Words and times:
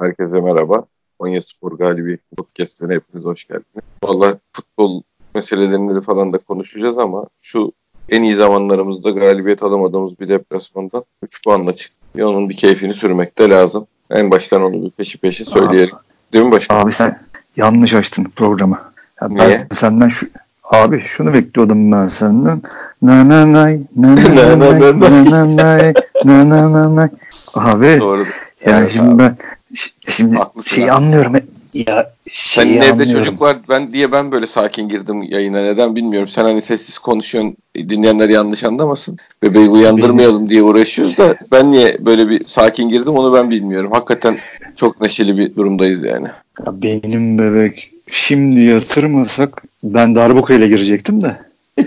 Herkese 0.00 0.40
merhaba. 0.40 0.84
Konya 1.18 1.42
Spor 1.42 1.72
Galibi 1.72 2.18
Podcast'ine 2.36 2.94
hepiniz 2.94 3.24
hoş 3.24 3.44
geldiniz. 3.44 3.84
Valla 4.04 4.38
futbol 4.52 5.02
meselelerini 5.34 6.00
falan 6.00 6.32
da 6.32 6.38
konuşacağız 6.38 6.98
ama 6.98 7.24
şu 7.42 7.72
en 8.08 8.22
iyi 8.22 8.34
zamanlarımızda 8.34 9.10
galibiyet 9.10 9.62
alamadığımız 9.62 10.20
bir 10.20 10.28
deplasmandan 10.28 11.04
3 11.22 11.42
puanla 11.44 11.72
çıktık. 11.72 12.00
Onun 12.24 12.48
bir 12.48 12.56
keyfini 12.56 12.94
sürmek 12.94 13.38
de 13.38 13.48
lazım. 13.48 13.86
En 14.10 14.30
baştan 14.30 14.62
onu 14.62 14.84
bir 14.84 14.90
peşi 14.90 15.18
peşi 15.18 15.44
söyleyelim. 15.44 15.94
Abi, 15.94 16.02
Değil 16.32 16.44
mi 16.44 16.50
başkan? 16.52 16.80
Abi 16.80 16.92
sen 16.92 17.20
yanlış 17.56 17.94
açtın 17.94 18.24
programı. 18.36 18.78
Ya 19.22 19.30
ben 19.30 19.36
Niye? 19.48 19.66
senden 19.72 20.08
şu 20.08 20.26
Abi 20.64 21.00
şunu 21.00 21.32
bekliyordum 21.34 21.92
ben 21.92 22.08
senden. 22.08 22.62
Na 23.02 23.28
na 23.28 23.52
nay, 23.52 23.80
na 23.96 24.16
na 24.16 24.58
nay, 24.58 24.80
na 25.00 25.24
na 25.30 25.30
nay, 25.30 25.30
na 25.30 25.30
na 25.30 25.56
nay, 25.56 26.48
na 26.48 26.72
na 26.72 26.96
nay. 26.96 27.08
Abi 27.54 28.00
Doğru. 28.00 28.24
yani 28.66 28.78
evet, 28.78 28.90
şimdi 28.90 29.10
abi. 29.10 29.18
ben 29.18 29.36
şimdi 30.08 30.36
Haklısın 30.36 30.74
şeyi 30.74 30.84
abi. 30.84 30.92
anlıyorum. 30.92 31.34
Ya 31.74 32.10
Senin 32.30 32.76
evde 32.76 32.92
anlıyorum. 32.92 33.12
çocuk 33.14 33.40
var 33.40 33.56
ben 33.68 33.92
diye 33.92 34.12
ben 34.12 34.32
böyle 34.32 34.46
sakin 34.46 34.88
girdim 34.88 35.22
yayına 35.22 35.60
neden 35.62 35.96
bilmiyorum. 35.96 36.28
Sen 36.28 36.44
hani 36.44 36.62
sessiz 36.62 36.98
konuşuyorsun 36.98 37.56
dinleyenler 37.76 38.28
yanlış 38.28 38.64
anlamasın. 38.64 39.16
Bebeği 39.42 39.68
uyandırmayalım 39.68 40.38
Benim... 40.38 40.50
diye 40.50 40.62
uğraşıyoruz 40.62 41.16
da 41.16 41.36
ben 41.52 41.72
niye 41.72 41.96
böyle 42.00 42.28
bir 42.28 42.44
sakin 42.44 42.88
girdim 42.88 43.14
onu 43.14 43.34
ben 43.34 43.50
bilmiyorum. 43.50 43.92
Hakikaten 43.92 44.38
çok 44.76 45.00
neşeli 45.00 45.38
bir 45.38 45.54
durumdayız 45.54 46.02
yani. 46.02 46.28
Ya 46.66 46.82
benim 46.82 47.38
bebek 47.38 47.90
şimdi 48.10 48.60
yatırmasak 48.60 49.62
ben 49.84 50.14
darbuka 50.14 50.54
ile 50.54 50.68
girecektim 50.68 51.20
de. 51.20 51.36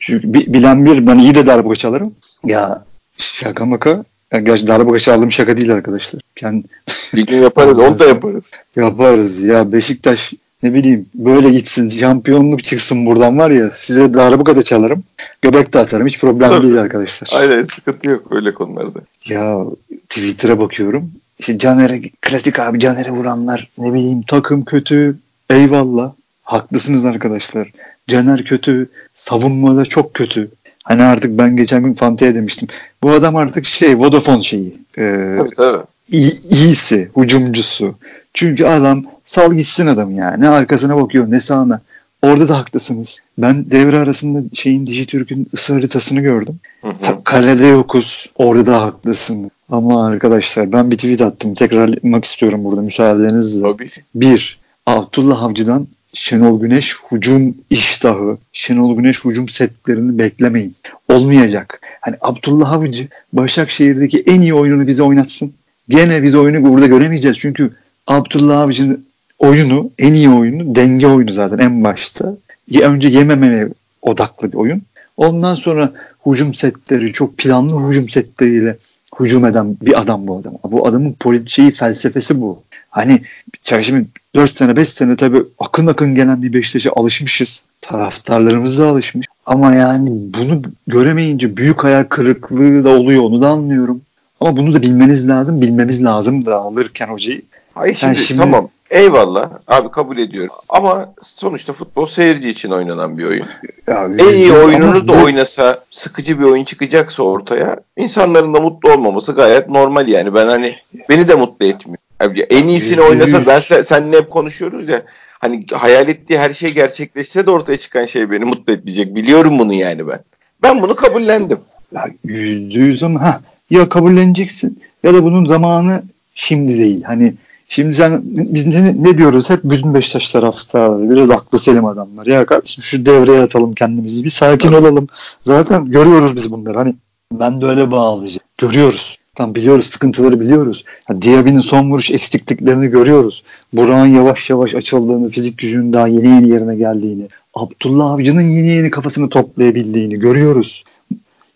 Çünkü 0.00 0.34
bilen 0.34 0.86
bir 0.86 1.06
ben 1.06 1.18
iyi 1.18 1.34
de 1.34 1.46
darbuka 1.46 1.76
çalarım. 1.76 2.14
Ya 2.44 2.84
şaka 3.18 3.66
maka. 3.66 4.04
Ya 4.32 4.40
gerçi 4.40 4.66
darbuka 4.66 4.98
çaldığım 4.98 5.32
şaka 5.32 5.56
değil 5.56 5.72
arkadaşlar. 5.72 6.22
Kendi... 6.36 6.66
Bir 7.14 7.26
gün 7.26 7.42
yaparız 7.42 7.78
onu 7.78 7.98
da 7.98 8.04
yaparız. 8.04 8.50
Yaparız 8.76 9.42
ya 9.42 9.72
Beşiktaş 9.72 10.32
ne 10.62 10.74
bileyim 10.74 11.06
böyle 11.14 11.50
gitsin 11.50 11.88
şampiyonluk 11.88 12.64
çıksın 12.64 13.06
buradan 13.06 13.38
var 13.38 13.50
ya 13.50 13.70
size 13.74 14.14
darbuka 14.14 14.56
da 14.56 14.62
çalarım. 14.62 15.04
Göbek 15.42 15.74
de 15.74 15.78
atarım 15.78 16.06
hiç 16.06 16.20
problem 16.20 16.50
Tabii. 16.50 16.62
değil 16.62 16.80
arkadaşlar. 16.80 17.30
Aynen 17.40 17.64
sıkıntı 17.64 18.08
yok 18.08 18.24
öyle 18.30 18.54
konularda. 18.54 19.00
Ya 19.28 19.64
Twitter'a 20.08 20.58
bakıyorum. 20.58 21.10
İşte 21.38 21.58
Caner'e 21.58 22.00
klasik 22.20 22.58
abi 22.58 22.78
Caner'e 22.78 23.10
vuranlar 23.10 23.68
ne 23.78 23.94
bileyim 23.94 24.22
takım 24.22 24.64
kötü 24.64 25.16
eyvallah 25.50 26.12
haklısınız 26.42 27.04
arkadaşlar. 27.04 27.72
Caner 28.08 28.44
kötü 28.44 28.88
savunmada 29.14 29.84
çok 29.84 30.14
kötü. 30.14 30.50
Hani 30.84 31.02
artık 31.02 31.38
ben 31.38 31.56
geçen 31.56 31.82
gün 31.82 31.94
Fante'ye 31.94 32.34
demiştim. 32.34 32.68
Bu 33.02 33.10
adam 33.10 33.36
artık 33.36 33.66
şey 33.66 33.98
Vodafone 33.98 34.42
şeyi. 34.42 34.74
E, 34.98 35.34
tabii 35.38 35.54
tabii. 35.56 35.82
İyi, 36.10 36.40
iyisi, 36.50 37.10
hücumcusu. 37.16 37.94
Çünkü 38.34 38.64
adam 38.64 39.04
sal 39.24 39.54
gitsin 39.54 39.86
adam 39.86 40.14
yani. 40.14 40.40
Ne 40.40 40.48
arkasına 40.48 40.96
bakıyor 40.96 41.30
ne 41.30 41.40
sağına. 41.40 41.80
Orada 42.22 42.48
da 42.48 42.58
haklısınız. 42.58 43.20
Ben 43.38 43.70
devre 43.70 43.98
arasında 43.98 44.42
şeyin 44.54 44.86
Dijitürk'ün 44.86 45.46
ısı 45.54 45.72
haritasını 45.72 46.20
gördüm. 46.20 46.60
Hı 46.82 46.88
hı. 46.88 47.24
Kalede 47.24 47.66
yokuz. 47.66 48.30
Orada 48.36 48.66
da 48.66 48.82
haklısın. 48.82 49.50
Ama 49.70 50.06
arkadaşlar 50.06 50.72
ben 50.72 50.90
bir 50.90 50.96
tweet 50.96 51.22
attım. 51.22 51.54
Tekrarlamak 51.54 52.24
istiyorum 52.24 52.64
burada 52.64 52.80
müsaadenizle. 52.80 53.62
Tabii. 53.62 53.86
Bir, 54.14 54.60
Abdullah 54.86 55.42
Avcı'dan 55.42 55.86
Şenol 56.14 56.60
Güneş 56.60 56.96
hücum 57.12 57.54
iştahı, 57.70 58.38
Şenol 58.52 58.96
Güneş 58.96 59.24
hücum 59.24 59.48
setlerini 59.48 60.18
beklemeyin. 60.18 60.76
Olmayacak. 61.08 61.80
Hani 62.00 62.16
Abdullah 62.20 62.72
Avcı 62.72 63.08
Başakşehir'deki 63.32 64.20
en 64.26 64.40
iyi 64.40 64.54
oyununu 64.54 64.86
bize 64.86 65.02
oynatsın. 65.02 65.52
Gene 65.88 66.22
biz 66.22 66.34
oyunu 66.34 66.68
burada 66.68 66.86
göremeyeceğiz. 66.86 67.38
Çünkü 67.38 67.70
Abdullah 68.06 68.60
Avcı'nın 68.60 69.04
oyunu, 69.38 69.90
en 69.98 70.12
iyi 70.14 70.30
oyunu 70.30 70.74
denge 70.74 71.06
oyunu 71.06 71.32
zaten 71.32 71.58
en 71.58 71.84
başta. 71.84 72.36
Önce 72.82 73.08
yememeye 73.08 73.68
odaklı 74.02 74.52
bir 74.52 74.56
oyun. 74.56 74.82
Ondan 75.16 75.54
sonra 75.54 75.92
hücum 76.26 76.54
setleri, 76.54 77.12
çok 77.12 77.38
planlı 77.38 77.88
hücum 77.88 78.08
setleriyle 78.08 78.76
hücum 79.20 79.46
eden 79.46 79.76
bir 79.82 80.00
adam 80.00 80.26
bu 80.26 80.36
adam. 80.36 80.54
Bu 80.64 80.86
adamın 80.86 81.12
politik 81.12 81.48
şeyi, 81.48 81.70
felsefesi 81.70 82.40
bu. 82.40 82.62
Hani 82.90 83.22
şimdi 83.62 84.06
4 84.34 84.50
sene 84.50 84.76
5 84.76 84.88
sene 84.88 85.16
tabii 85.16 85.42
akın 85.58 85.86
akın 85.86 86.14
gelen 86.14 86.42
bir 86.42 86.52
Beşiktaş'a 86.52 86.92
alışmışız. 86.96 87.64
Taraftarlarımız 87.80 88.78
da 88.78 88.86
alışmış. 88.86 89.26
Ama 89.46 89.74
yani 89.74 90.10
bunu 90.10 90.62
göremeyince 90.86 91.56
büyük 91.56 91.84
hayal 91.84 92.04
kırıklığı 92.04 92.84
da 92.84 92.88
oluyor 92.88 93.22
onu 93.22 93.42
da 93.42 93.48
anlıyorum. 93.48 94.00
Ama 94.42 94.56
bunu 94.56 94.74
da 94.74 94.82
bilmeniz 94.82 95.28
lazım. 95.28 95.60
Bilmemiz 95.60 96.04
lazım 96.04 96.46
da 96.46 96.56
alırken 96.56 97.06
hocayı. 97.06 97.42
Hayır 97.74 97.94
şimdi, 97.94 98.18
şimdi 98.18 98.40
tamam 98.40 98.68
eyvallah 98.90 99.50
abi 99.68 99.90
kabul 99.90 100.18
ediyorum. 100.18 100.54
Ama 100.68 101.12
sonuçta 101.22 101.72
futbol 101.72 102.06
seyirci 102.06 102.50
için 102.50 102.70
oynanan 102.70 103.18
bir 103.18 103.24
oyun. 103.24 103.46
Ya, 103.86 104.08
en 104.18 104.34
iyi 104.34 104.52
oyununu 104.52 105.08
da 105.08 105.14
bu... 105.14 105.24
oynasa 105.24 105.84
sıkıcı 105.90 106.38
bir 106.38 106.44
oyun 106.44 106.64
çıkacaksa 106.64 107.22
ortaya 107.22 107.76
insanların 107.96 108.54
da 108.54 108.60
mutlu 108.60 108.92
olmaması 108.92 109.32
gayet 109.32 109.68
normal 109.68 110.08
yani. 110.08 110.34
Ben 110.34 110.46
hani 110.46 110.76
beni 111.08 111.28
de 111.28 111.34
mutlu 111.34 111.66
etmiyor. 111.66 111.98
Yani 112.20 112.38
en 112.38 112.68
iyisini 112.68 113.00
oynasa 113.00 113.46
ben 113.46 113.60
sen, 113.60 113.82
seninle 113.82 114.16
hep 114.16 114.30
konuşuyoruz 114.30 114.88
ya. 114.88 115.02
Hani 115.38 115.66
hayal 115.72 116.08
ettiği 116.08 116.38
her 116.38 116.52
şey 116.52 116.74
gerçekleşse 116.74 117.46
de 117.46 117.50
ortaya 117.50 117.76
çıkan 117.76 118.06
şey 118.06 118.30
beni 118.30 118.44
mutlu 118.44 118.72
etmeyecek. 118.72 119.14
Biliyorum 119.14 119.58
bunu 119.58 119.74
yani 119.74 120.08
ben. 120.08 120.20
Ben 120.62 120.82
bunu 120.82 120.94
kabullendim. 120.94 121.58
Ya 121.94 122.06
yüzde 122.24 122.78
yüz 122.78 123.02
ama 123.02 123.22
ha, 123.22 123.40
ya 123.72 123.88
kabulleneceksin 123.88 124.78
ya 125.04 125.14
da 125.14 125.24
bunun 125.24 125.44
zamanı 125.44 126.02
şimdi 126.34 126.78
değil. 126.78 127.02
Hani 127.02 127.34
şimdi 127.68 127.94
sen 127.94 128.20
biz 128.24 128.66
ne, 128.66 129.02
ne 129.02 129.18
diyoruz 129.18 129.50
hep 129.50 129.60
bütün 129.64 129.94
Beşiktaş 129.94 130.30
taraftarları 130.30 131.10
biraz 131.10 131.30
aklı 131.30 131.58
selim 131.58 131.84
adamlar. 131.84 132.26
Ya 132.26 132.46
kardeşim 132.46 132.84
şu 132.84 133.06
devreye 133.06 133.40
atalım 133.40 133.74
kendimizi 133.74 134.24
bir 134.24 134.30
sakin 134.30 134.72
olalım. 134.72 135.06
Zaten 135.40 135.86
görüyoruz 135.86 136.36
biz 136.36 136.52
bunları. 136.52 136.78
Hani 136.78 136.94
ben 137.32 137.60
de 137.60 137.66
öyle 137.66 137.90
bağlayacağım. 137.90 138.46
Görüyoruz. 138.60 139.18
Tam 139.34 139.54
biliyoruz 139.54 139.86
sıkıntıları 139.86 140.40
biliyoruz. 140.40 140.84
Yani 141.08 141.22
Diaby'nin 141.22 141.60
son 141.60 141.90
vuruş 141.90 142.10
eksikliklerini 142.10 142.86
görüyoruz. 142.86 143.42
Burak'ın 143.72 144.06
yavaş 144.06 144.50
yavaş 144.50 144.74
açıldığını, 144.74 145.28
fizik 145.28 145.58
gücünün 145.58 145.92
daha 145.92 146.08
yeni 146.08 146.28
yeni 146.28 146.48
yerine 146.48 146.76
geldiğini, 146.76 147.28
Abdullah 147.54 148.10
Avcı'nın 148.10 148.50
yeni 148.50 148.68
yeni 148.68 148.90
kafasını 148.90 149.28
toplayabildiğini 149.28 150.18
görüyoruz. 150.18 150.84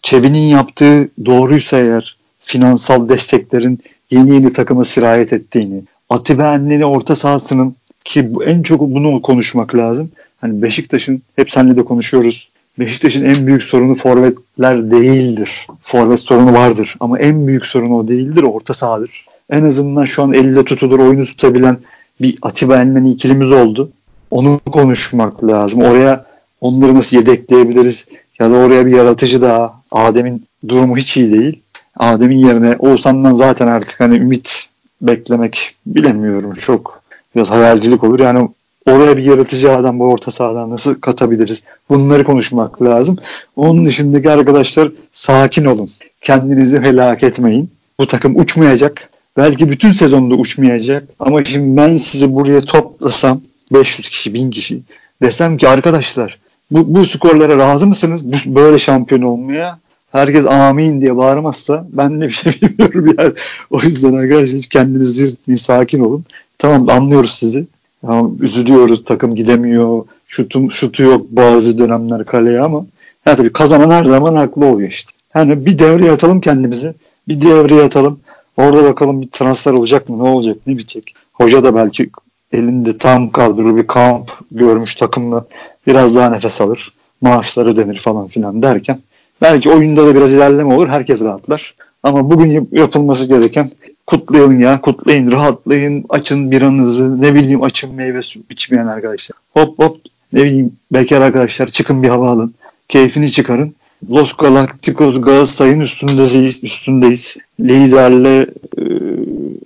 Çebi'nin 0.07 0.39
yaptığı 0.49 1.09
doğruysa 1.25 1.79
eğer 1.79 2.17
finansal 2.41 3.09
desteklerin 3.09 3.79
yeni 4.11 4.35
yeni 4.35 4.53
takıma 4.53 4.85
sirayet 4.85 5.33
ettiğini, 5.33 5.83
Atibe 6.11 6.43
Enleni 6.43 6.85
orta 6.85 7.17
sahasının 7.17 7.77
ki 8.05 8.31
en 8.45 8.63
çok 8.63 8.81
bunu 8.81 9.23
konuşmak 9.23 9.75
lazım. 9.75 10.11
Hani 10.41 10.63
Beşiktaş'ın 10.63 11.23
hep 11.37 11.51
seninle 11.51 11.77
de 11.77 11.85
konuşuyoruz. 11.85 12.49
Beşiktaş'ın 12.79 13.25
en 13.25 13.47
büyük 13.47 13.63
sorunu 13.63 13.95
forvetler 13.95 14.91
değildir. 14.91 15.67
Forvet 15.83 16.21
sorunu 16.21 16.53
vardır 16.53 16.97
ama 17.01 17.19
en 17.19 17.47
büyük 17.47 17.67
sorunu 17.67 17.97
o 17.97 18.09
değildir, 18.09 18.43
orta 18.43 18.75
sahadır. 18.75 19.27
En 19.51 19.65
azından 19.65 20.05
şu 20.05 20.23
an 20.23 20.33
elde 20.33 20.65
tutulur, 20.65 20.99
oyunu 20.99 21.25
tutabilen 21.25 21.77
bir 22.21 22.39
Atiba 22.43 22.83
Enleni 22.83 23.11
ikilimiz 23.11 23.53
oldu. 23.53 23.91
Onu 24.31 24.61
konuşmak 24.73 25.45
lazım. 25.45 25.83
Oraya 25.83 26.25
onları 26.61 26.95
nasıl 26.95 27.17
yedekleyebiliriz? 27.17 28.07
Ya 28.41 28.51
da 28.51 28.55
oraya 28.55 28.87
bir 28.87 28.97
yaratıcı 28.97 29.43
daha. 29.43 29.75
Adem'in 29.91 30.47
durumu 30.69 30.97
hiç 30.97 31.17
iyi 31.17 31.33
değil. 31.33 31.63
Adem'in 31.97 32.39
yerine 32.39 32.77
Oğuzhan'dan 32.79 33.33
zaten 33.33 33.67
artık 33.67 34.01
hani 34.01 34.17
ümit 34.17 34.67
beklemek 35.03 35.75
bilemiyorum. 35.87 36.53
Çok 36.53 37.03
biraz 37.37 37.51
hayalcilik 37.51 38.05
olur. 38.05 38.21
Yani 38.21 38.49
oraya 38.87 39.17
bir 39.17 39.25
yaratıcı 39.25 39.77
adam 39.77 39.99
bu 39.99 40.05
orta 40.05 40.31
sahadan 40.31 40.71
nasıl 40.71 41.01
katabiliriz? 41.01 41.63
Bunları 41.91 42.25
konuşmak 42.25 42.83
lazım. 42.83 43.17
Onun 43.57 43.87
dışındaki 43.87 44.31
arkadaşlar 44.31 44.89
sakin 45.13 45.65
olun. 45.65 45.91
Kendinizi 46.21 46.81
helak 46.81 47.23
etmeyin. 47.23 47.71
Bu 48.01 48.07
takım 48.07 48.39
uçmayacak. 48.41 49.11
Belki 49.37 49.71
bütün 49.71 49.93
sezonda 49.93 50.35
uçmayacak. 50.35 51.09
Ama 51.19 51.45
şimdi 51.45 51.77
ben 51.77 51.97
sizi 51.97 52.35
buraya 52.35 52.61
toplasam 52.61 53.41
500 53.73 54.09
kişi, 54.09 54.35
1000 54.35 54.51
kişi 54.51 54.81
desem 55.23 55.57
ki 55.57 55.69
arkadaşlar 55.69 56.39
bu, 56.71 56.95
bu 56.95 57.07
skorlara 57.07 57.57
razı 57.59 57.87
mısınız? 57.87 58.33
Bu, 58.33 58.55
böyle 58.55 58.79
şampiyon 58.79 59.23
olmaya 59.23 59.79
herkes 60.13 60.47
amin 60.47 61.01
diye 61.01 61.17
bağırmazsa 61.17 61.87
ben 61.93 62.21
de 62.21 62.27
bir 62.27 62.33
şey 62.33 62.53
bilmiyorum 62.63 63.15
yani. 63.19 63.33
O 63.71 63.81
yüzden 63.81 64.15
arkadaşlar 64.15 64.61
kendinizi 64.61 65.23
yırtmayın, 65.23 65.57
sakin 65.57 66.01
olun. 66.01 66.25
Tamam 66.59 66.89
anlıyoruz 66.89 67.35
sizi. 67.35 67.67
Tamam, 68.01 68.37
üzülüyoruz 68.41 69.05
takım 69.05 69.35
gidemiyor. 69.35 70.05
Şutum, 70.29 70.73
şutu 70.73 71.03
yok 71.03 71.27
bazı 71.31 71.79
dönemler 71.79 72.25
kaleye 72.25 72.61
ama 72.61 72.87
ya 73.27 73.37
tabii 73.37 73.53
kazanan 73.53 73.91
her 73.91 74.05
zaman 74.05 74.35
haklı 74.35 74.67
oluyor 74.67 74.89
işte. 74.89 75.13
Yani 75.35 75.67
bir 75.67 75.79
devreye 75.79 76.11
atalım 76.11 76.41
kendimizi. 76.41 76.95
Bir 77.29 77.41
devreye 77.41 77.83
atalım. 77.83 78.21
Orada 78.57 78.85
bakalım 78.85 79.23
bir 79.23 79.29
transfer 79.29 79.73
olacak 79.73 80.09
mı? 80.09 80.19
Ne 80.19 80.29
olacak? 80.29 80.57
Ne 80.67 80.73
bitecek? 80.73 81.15
Hoca 81.33 81.65
da 81.65 81.75
belki 81.75 82.11
elinde 82.53 82.99
tam 82.99 83.31
kadro 83.31 83.77
bir 83.77 83.87
kamp 83.87 84.33
görmüş 84.51 84.95
takımla 84.95 85.47
biraz 85.87 86.17
daha 86.17 86.31
nefes 86.31 86.61
alır. 86.61 86.93
Maaşlar 87.21 87.67
ödenir 87.67 87.99
falan 87.99 88.27
filan 88.29 88.63
derken 88.63 89.01
belki 89.43 89.71
oyunda 89.71 90.07
da 90.07 90.15
biraz 90.15 90.33
ilerleme 90.33 90.75
olur. 90.75 90.89
Herkes 90.89 91.23
rahatlar. 91.25 91.75
Ama 92.03 92.31
bugün 92.31 92.69
yapılması 92.73 93.29
gereken 93.29 93.71
kutlayalım 94.07 94.61
ya 94.61 94.81
kutlayın 94.81 95.33
rahatlayın 95.33 96.05
açın 96.09 96.51
biranızı 96.51 97.23
ne 97.23 97.35
bileyim 97.35 97.63
açın 97.63 97.95
meyve 97.95 98.21
içmeyen 98.51 98.87
arkadaşlar. 98.87 99.39
Hop 99.53 99.79
hop 99.79 99.99
ne 100.33 100.45
bileyim 100.45 100.73
bekar 100.93 101.21
arkadaşlar 101.21 101.67
çıkın 101.67 102.03
bir 102.03 102.09
hava 102.09 102.31
alın 102.31 102.55
keyfini 102.89 103.33
çıkarın. 103.33 103.75
Los 104.11 104.33
Galacticos 104.33 105.21
Galatasaray'ın 105.21 105.81
üstündeyiz. 105.81 106.65
üstündeyiz. 106.65 107.37
Liderle 107.61 108.47
e, 108.79 108.83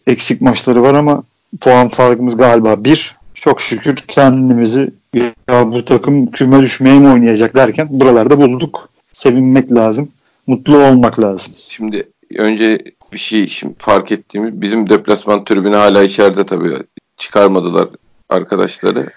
eksik 0.07 0.41
maçları 0.41 0.83
var 0.83 0.95
ama 0.95 1.23
puan 1.61 1.89
farkımız 1.89 2.37
galiba 2.37 2.85
bir. 2.85 3.17
Çok 3.35 3.61
şükür 3.61 3.97
kendimizi 3.97 4.91
ya 5.15 5.73
bu 5.73 5.85
takım 5.85 6.31
küme 6.31 6.61
düşmeye 6.61 6.99
mi 6.99 7.09
oynayacak 7.09 7.55
derken 7.55 7.89
buralarda 7.91 8.39
bulduk. 8.39 8.89
Sevinmek 9.13 9.73
lazım. 9.73 10.09
Mutlu 10.47 10.79
olmak 10.79 11.21
lazım. 11.21 11.55
Şimdi 11.57 12.09
önce 12.35 12.79
bir 13.13 13.19
şey 13.19 13.47
şimdi 13.47 13.75
fark 13.79 14.13
ettiğimiz 14.13 14.61
bizim 14.61 14.91
deplasman 14.91 15.45
tribünü 15.45 15.77
hala 15.77 16.03
içeride 16.03 16.45
tabii 16.45 16.77
çıkarmadılar 17.17 17.89
arkadaşları. 18.29 19.11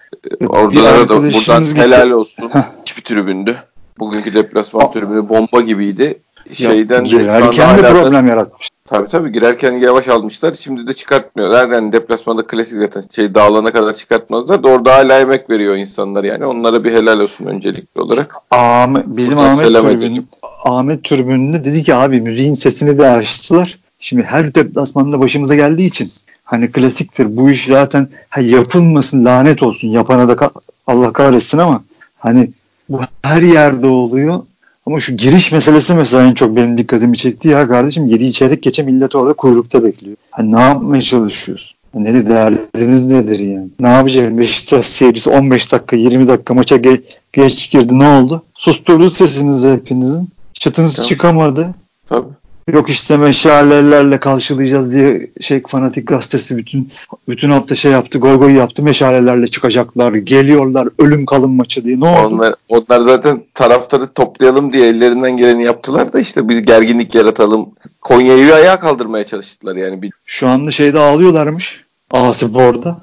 Orada 0.48 1.10
da 1.10 1.10
buradan 1.10 1.64
gitti. 1.64 1.82
helal 1.82 2.10
olsun. 2.10 2.52
Hiçbir 2.82 3.02
tribündü. 3.02 3.56
Bugünkü 4.00 4.34
deplasman 4.34 4.92
tribünü 4.92 5.30
bomba 5.30 5.62
gibiydi. 5.62 6.20
Şeyden 6.52 7.04
girerken 7.04 7.78
de 7.78 7.82
problem 7.82 8.28
yaratmış. 8.28 8.70
Tabii 8.86 9.08
tabii 9.08 9.32
girerken 9.32 9.72
yavaş 9.72 10.08
almışlar. 10.08 10.54
Şimdi 10.54 10.88
de 10.88 10.94
çıkartmıyor. 10.94 11.50
Zaten 11.50 11.92
deplasmanda 11.92 12.48
klasik 12.48 12.80
zaten 12.80 13.04
şey 13.16 13.36
dağılana 13.36 13.72
kadar 13.72 13.94
çıkartmazlar 13.94 14.64
da 14.64 14.68
orada 14.68 14.96
hala 14.96 15.20
emek 15.20 15.50
veriyor 15.50 15.76
insanlar 15.76 16.24
yani. 16.24 16.46
Onlara 16.46 16.84
bir 16.84 16.92
helal 16.92 17.20
olsun 17.20 17.46
öncelikli 17.46 18.02
olarak. 18.02 18.36
Ahmet, 18.52 19.04
bizim 19.08 19.38
Buradan 19.38 19.50
Ahmet 19.50 19.74
Türbün, 19.74 20.28
Ahmet 20.66 21.04
Türbün'de 21.04 21.66
dedi 21.66 21.84
ki 21.84 21.96
abi 21.96 22.22
müziğin 22.22 22.54
sesini 22.54 22.98
de 22.98 23.10
açtılar. 23.10 23.80
Şimdi 24.00 24.24
her 24.24 24.56
deplasmanda 24.56 25.20
başımıza 25.20 25.56
geldiği 25.56 25.88
için 25.88 26.12
hani 26.44 26.72
klasiktir. 26.72 27.38
Bu 27.38 27.50
iş 27.50 27.66
zaten 27.66 28.08
ha, 28.30 28.42
yapılmasın 28.42 29.26
lanet 29.26 29.64
olsun. 29.64 29.88
Yapana 29.88 30.28
da 30.28 30.34
ka- 30.34 30.62
Allah 30.88 31.14
kahretsin 31.14 31.58
ama 31.58 31.84
hani 32.20 32.52
bu 32.90 33.00
her 33.22 33.42
yerde 33.42 33.88
oluyor. 33.88 34.42
Ama 34.86 35.00
şu 35.00 35.18
giriş 35.18 35.52
meselesi 35.52 35.94
mesela 35.94 36.24
en 36.26 36.34
çok 36.34 36.56
benim 36.56 36.78
dikkatimi 36.78 37.18
çekti. 37.18 37.48
Ya 37.48 37.68
kardeşim 37.68 38.08
7 38.08 38.34
çeyrek 38.34 38.64
geçe 38.64 38.84
millet 38.84 39.16
orada 39.16 39.34
kuyrukta 39.34 39.84
bekliyor. 39.84 40.18
Hani 40.32 40.52
ne 40.52 40.62
yapmaya 40.62 41.02
çalışıyorsun? 41.02 41.74
Nedir 41.94 42.30
derdiniz 42.30 43.08
nedir 43.08 43.40
yani? 43.40 43.68
Ne 43.80 43.90
yapacak 43.90 44.38
Beşiktaş 44.38 44.86
seyircisi 44.86 45.30
15 45.30 45.72
dakika 45.72 45.96
20 45.96 46.28
dakika 46.28 46.54
maça 46.54 46.76
ge- 46.76 47.02
geç 47.34 47.72
girdi 47.72 48.00
ne 48.00 48.08
oldu? 48.08 48.44
Susturdu 48.56 49.10
sesinizi 49.10 49.72
hepinizin. 49.72 50.30
Çıtınız 50.54 50.96
tamam. 50.96 51.10
çıkamadı. 51.10 51.70
Tabii. 52.10 52.28
Yok 52.72 52.90
işte 52.90 53.18
meşalelerle 53.18 54.20
karşılayacağız 54.20 54.92
diye 54.92 55.30
şey 55.42 55.64
fanatik 55.68 56.08
gazetesi 56.08 56.58
bütün 56.58 56.90
bütün 57.30 57.50
hafta 57.50 57.76
şey 57.76 57.92
yaptı 57.92 58.20
goy 58.20 58.38
goy 58.38 58.54
yaptı 58.54 58.84
meşalelerle 58.84 59.48
çıkacaklar 59.48 60.14
geliyorlar 60.14 60.88
ölüm 61.00 61.26
kalım 61.26 61.52
maçı 61.52 61.86
diye 61.86 62.00
ne 62.00 62.08
oldu? 62.08 62.36
Onlar, 62.36 62.56
onlar 62.70 63.00
zaten 63.00 63.44
taraftarı 63.54 64.08
toplayalım 64.14 64.74
diye 64.74 64.88
ellerinden 64.88 65.38
geleni 65.38 65.64
yaptılar 65.64 66.14
da 66.14 66.20
işte 66.20 66.50
bir 66.50 66.58
gerginlik 66.58 67.16
yaratalım. 67.16 67.70
Konya'yı 68.02 68.54
ayağa 68.54 68.80
kaldırmaya 68.80 69.26
çalıştılar 69.26 69.76
yani. 69.76 70.02
Bir... 70.02 70.12
Şu 70.26 70.48
anda 70.48 70.72
şeyde 70.72 71.00
ağlıyorlarmış 71.00 71.84
Aspor'da. 72.12 72.98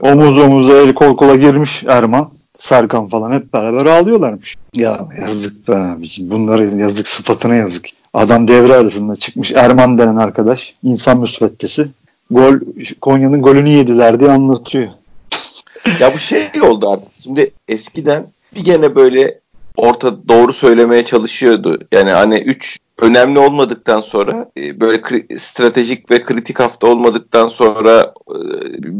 Omuz 0.00 0.38
omuza 0.38 0.72
el 0.72 0.94
kol 0.94 1.16
kola 1.16 1.36
girmiş 1.36 1.84
Erman. 1.88 2.30
Serkan 2.56 3.08
falan 3.08 3.32
hep 3.32 3.52
beraber 3.52 3.86
ağlıyorlarmış. 3.86 4.56
Ya 4.74 5.08
yazık 5.20 5.68
be 5.68 5.76
abiciğim. 5.76 6.30
Bunların 6.30 6.78
yazık 6.78 7.08
sıfatına 7.08 7.54
yazık. 7.54 7.86
Adam 8.14 8.48
devre 8.48 8.74
arasında 8.74 9.16
çıkmış 9.16 9.52
Erman 9.52 9.98
denen 9.98 10.16
arkadaş. 10.16 10.74
insan 10.82 11.18
müsveddesi. 11.18 11.88
Gol, 12.30 12.54
Konya'nın 13.00 13.42
golünü 13.42 13.70
yediler 13.70 14.20
diye 14.20 14.30
anlatıyor. 14.30 14.88
ya 16.00 16.14
bu 16.14 16.18
şey 16.18 16.50
oldu 16.62 16.90
artık. 16.90 17.12
Şimdi 17.22 17.50
eskiden 17.68 18.26
bir 18.54 18.64
gene 18.64 18.94
böyle 18.94 19.40
orta 19.76 20.28
doğru 20.28 20.52
söylemeye 20.52 21.04
çalışıyordu. 21.04 21.78
Yani 21.92 22.10
hani 22.10 22.38
3 22.38 22.78
önemli 22.98 23.38
olmadıktan 23.38 24.00
sonra 24.00 24.50
e, 24.56 24.80
böyle 24.80 25.00
stratejik 25.38 26.10
ve 26.10 26.22
kritik 26.22 26.60
hafta 26.60 26.86
olmadıktan 26.86 27.48
sonra 27.48 28.14
e, 28.30 28.36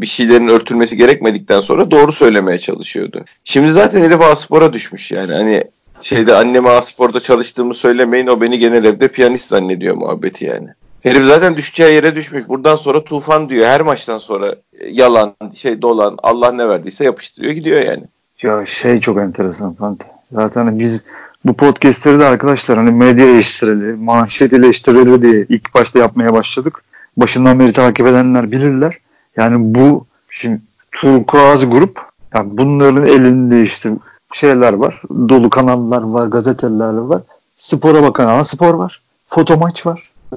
bir 0.00 0.06
şeylerin 0.06 0.49
örtülmesi 0.49 0.97
gerekmedikten 0.97 1.61
sonra 1.61 1.91
doğru 1.91 2.12
söylemeye 2.12 2.58
çalışıyordu. 2.58 3.25
Şimdi 3.44 3.73
zaten 3.73 4.03
herif 4.03 4.20
Aspor'a 4.20 4.73
düşmüş 4.73 5.12
yani. 5.12 5.32
Hani 5.32 5.65
şeyde 6.02 6.34
anneme 6.34 6.70
Aspor'da 6.70 7.20
çalıştığımı 7.20 7.75
söylemeyin 7.75 8.26
o 8.26 8.40
beni 8.40 8.58
genel 8.58 8.84
evde 8.84 9.08
piyanist 9.08 9.49
zannediyor 9.49 9.96
muhabbeti 9.96 10.44
yani. 10.44 10.69
Herif 11.02 11.25
zaten 11.25 11.56
düşeceği 11.56 11.94
yere 11.94 12.14
düşmüş. 12.14 12.49
Buradan 12.49 12.76
sonra 12.76 13.04
tufan 13.04 13.49
diyor. 13.49 13.66
Her 13.66 13.81
maçtan 13.81 14.19
sonra 14.19 14.54
yalan, 14.88 15.34
şey 15.54 15.82
dolan, 15.82 16.19
Allah 16.22 16.52
ne 16.52 16.69
verdiyse 16.69 17.04
yapıştırıyor 17.04 17.52
gidiyor 17.52 17.81
yani. 17.81 18.02
Ya 18.43 18.66
şey 18.66 19.00
çok 19.00 19.19
enteresan 19.19 19.72
Fante. 19.72 20.04
Zaten 20.32 20.78
biz 20.78 21.04
bu 21.44 21.54
podcastleri 21.54 22.19
de 22.19 22.25
arkadaşlar 22.25 22.78
hani 22.78 22.90
medya 22.90 23.26
eleştirili, 23.26 23.93
manşet 23.93 24.52
eleştirili 24.52 25.22
diye 25.22 25.46
ilk 25.48 25.75
başta 25.75 25.98
yapmaya 25.98 26.32
başladık. 26.32 26.84
Başından 27.16 27.60
beri 27.60 27.72
takip 27.72 28.06
edenler 28.06 28.52
bilirler. 28.52 28.98
Yani 29.37 29.75
bu 29.75 30.06
şimdi 30.31 30.60
Turkuaz 30.93 31.70
grup 31.70 32.00
yani 32.34 32.58
bunların 32.58 33.06
elinde 33.06 33.62
işte 33.62 33.90
şeyler 34.32 34.73
var. 34.73 35.02
Dolu 35.29 35.50
kanallar 35.50 36.02
var, 36.02 36.26
gazeteler 36.26 36.93
var. 36.93 37.23
Spora 37.58 38.02
bakan 38.02 38.29
ama 38.29 38.44
spor 38.44 38.75
var. 38.75 39.02
Foto 39.26 39.56
maç 39.56 39.87
var. 39.87 40.11
Ee, 40.32 40.37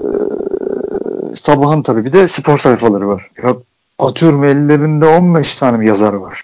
sabahın 1.36 1.82
tabii 1.82 2.06
bir 2.06 2.14
de 2.14 2.28
spor 2.28 2.58
sayfaları 2.58 3.08
var. 3.08 3.30
Ya 3.44 3.56
atıyorum 4.00 4.44
ellerinde 4.44 5.06
15 5.06 5.56
tane 5.56 5.86
yazar 5.86 6.14
var. 6.14 6.42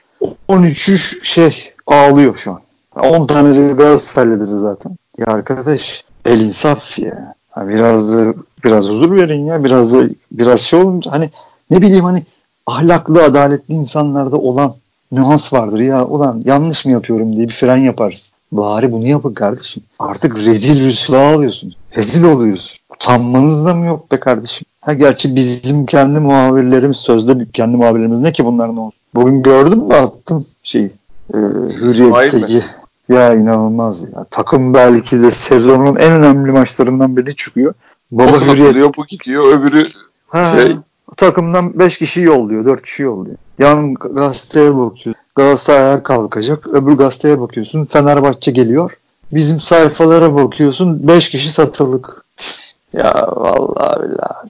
13 0.47 1.23
şey 1.23 1.73
ağlıyor 1.87 2.37
şu 2.37 2.51
an. 2.51 2.61
10 2.95 3.27
tanesi 3.27 3.75
Galatasaraylıdır 3.75 4.57
zaten. 4.57 4.95
Ya 5.17 5.25
arkadaş 5.27 6.03
el 6.25 6.39
insaf 6.39 6.99
ya. 6.99 7.33
Ha, 7.51 7.67
biraz 7.67 8.17
biraz 8.63 8.89
huzur 8.89 9.15
verin 9.15 9.45
ya. 9.45 9.63
Biraz 9.63 9.93
da 9.93 10.03
biraz 10.31 10.59
şey 10.59 10.79
olun. 10.79 11.01
Hani 11.09 11.29
ne 11.71 11.81
bileyim 11.81 12.05
hani 12.05 12.23
ahlaklı, 12.65 13.23
adaletli 13.23 13.73
insanlarda 13.73 14.37
olan 14.37 14.73
nüans 15.11 15.53
vardır 15.53 15.79
ya. 15.79 16.05
Ulan 16.05 16.41
yanlış 16.45 16.85
mı 16.85 16.91
yapıyorum 16.91 17.35
diye 17.35 17.47
bir 17.47 17.53
fren 17.53 17.77
yaparsın. 17.77 18.35
Bari 18.51 18.91
bunu 18.91 19.07
yapın 19.07 19.33
kardeşim. 19.33 19.83
Artık 19.99 20.37
rezil 20.37 20.85
rüsva 20.85 21.33
alıyorsun. 21.33 21.73
Rezil 21.97 22.23
oluyorsun. 22.23 22.79
Utanmanız 22.93 23.65
da 23.65 23.73
mı 23.73 23.85
yok 23.85 24.11
be 24.11 24.19
kardeşim? 24.19 24.65
Ha 24.81 24.93
gerçi 24.93 25.35
bizim 25.35 25.85
kendi 25.85 26.19
muhabirlerimiz 26.19 26.97
sözde 26.97 27.45
kendi 27.53 27.77
muhabirlerimiz 27.77 28.19
ne 28.19 28.31
ki 28.31 28.45
bunların 28.45 28.77
olsun. 28.77 28.99
Bugün 29.15 29.43
gördün 29.43 29.77
mü 29.77 29.93
attım 29.93 30.45
şeyi. 30.63 30.91
E, 31.33 31.37
Hürriyet'teki 31.37 32.63
ya 33.09 33.33
inanılmaz 33.33 34.03
ya. 34.03 34.25
Takım 34.31 34.73
belki 34.73 35.21
de 35.21 35.31
sezonun 35.31 35.95
en 35.95 36.11
önemli 36.11 36.51
maçlarından 36.51 37.17
biri 37.17 37.35
çıkıyor. 37.35 37.73
Baba 38.11 38.31
o 38.31 38.39
Hürriyet. 38.39 38.97
bu 38.97 39.05
gidiyor, 39.05 39.59
öbürü 39.59 39.83
ha, 40.27 40.45
şey. 40.45 40.75
Takımdan 41.17 41.79
5 41.79 41.97
kişi 41.97 42.21
yolluyor, 42.21 42.65
4 42.65 42.85
kişi 42.85 43.03
yolluyor. 43.03 43.37
Yan 43.61 43.93
gazeteye 43.93 44.77
bakıyorsun. 44.77 45.15
Galatasaray 45.35 46.03
kalkacak. 46.03 46.67
Öbür 46.67 46.93
gazeteye 46.93 47.39
bakıyorsun. 47.41 47.85
Fenerbahçe 47.85 48.51
geliyor. 48.51 48.97
Bizim 49.31 49.61
sayfalara 49.61 50.35
bakıyorsun. 50.35 51.07
5 51.07 51.29
kişi 51.29 51.51
satılık. 51.51 52.25
ya 52.93 53.27
vallahi 53.35 54.01
billahi. 54.01 54.49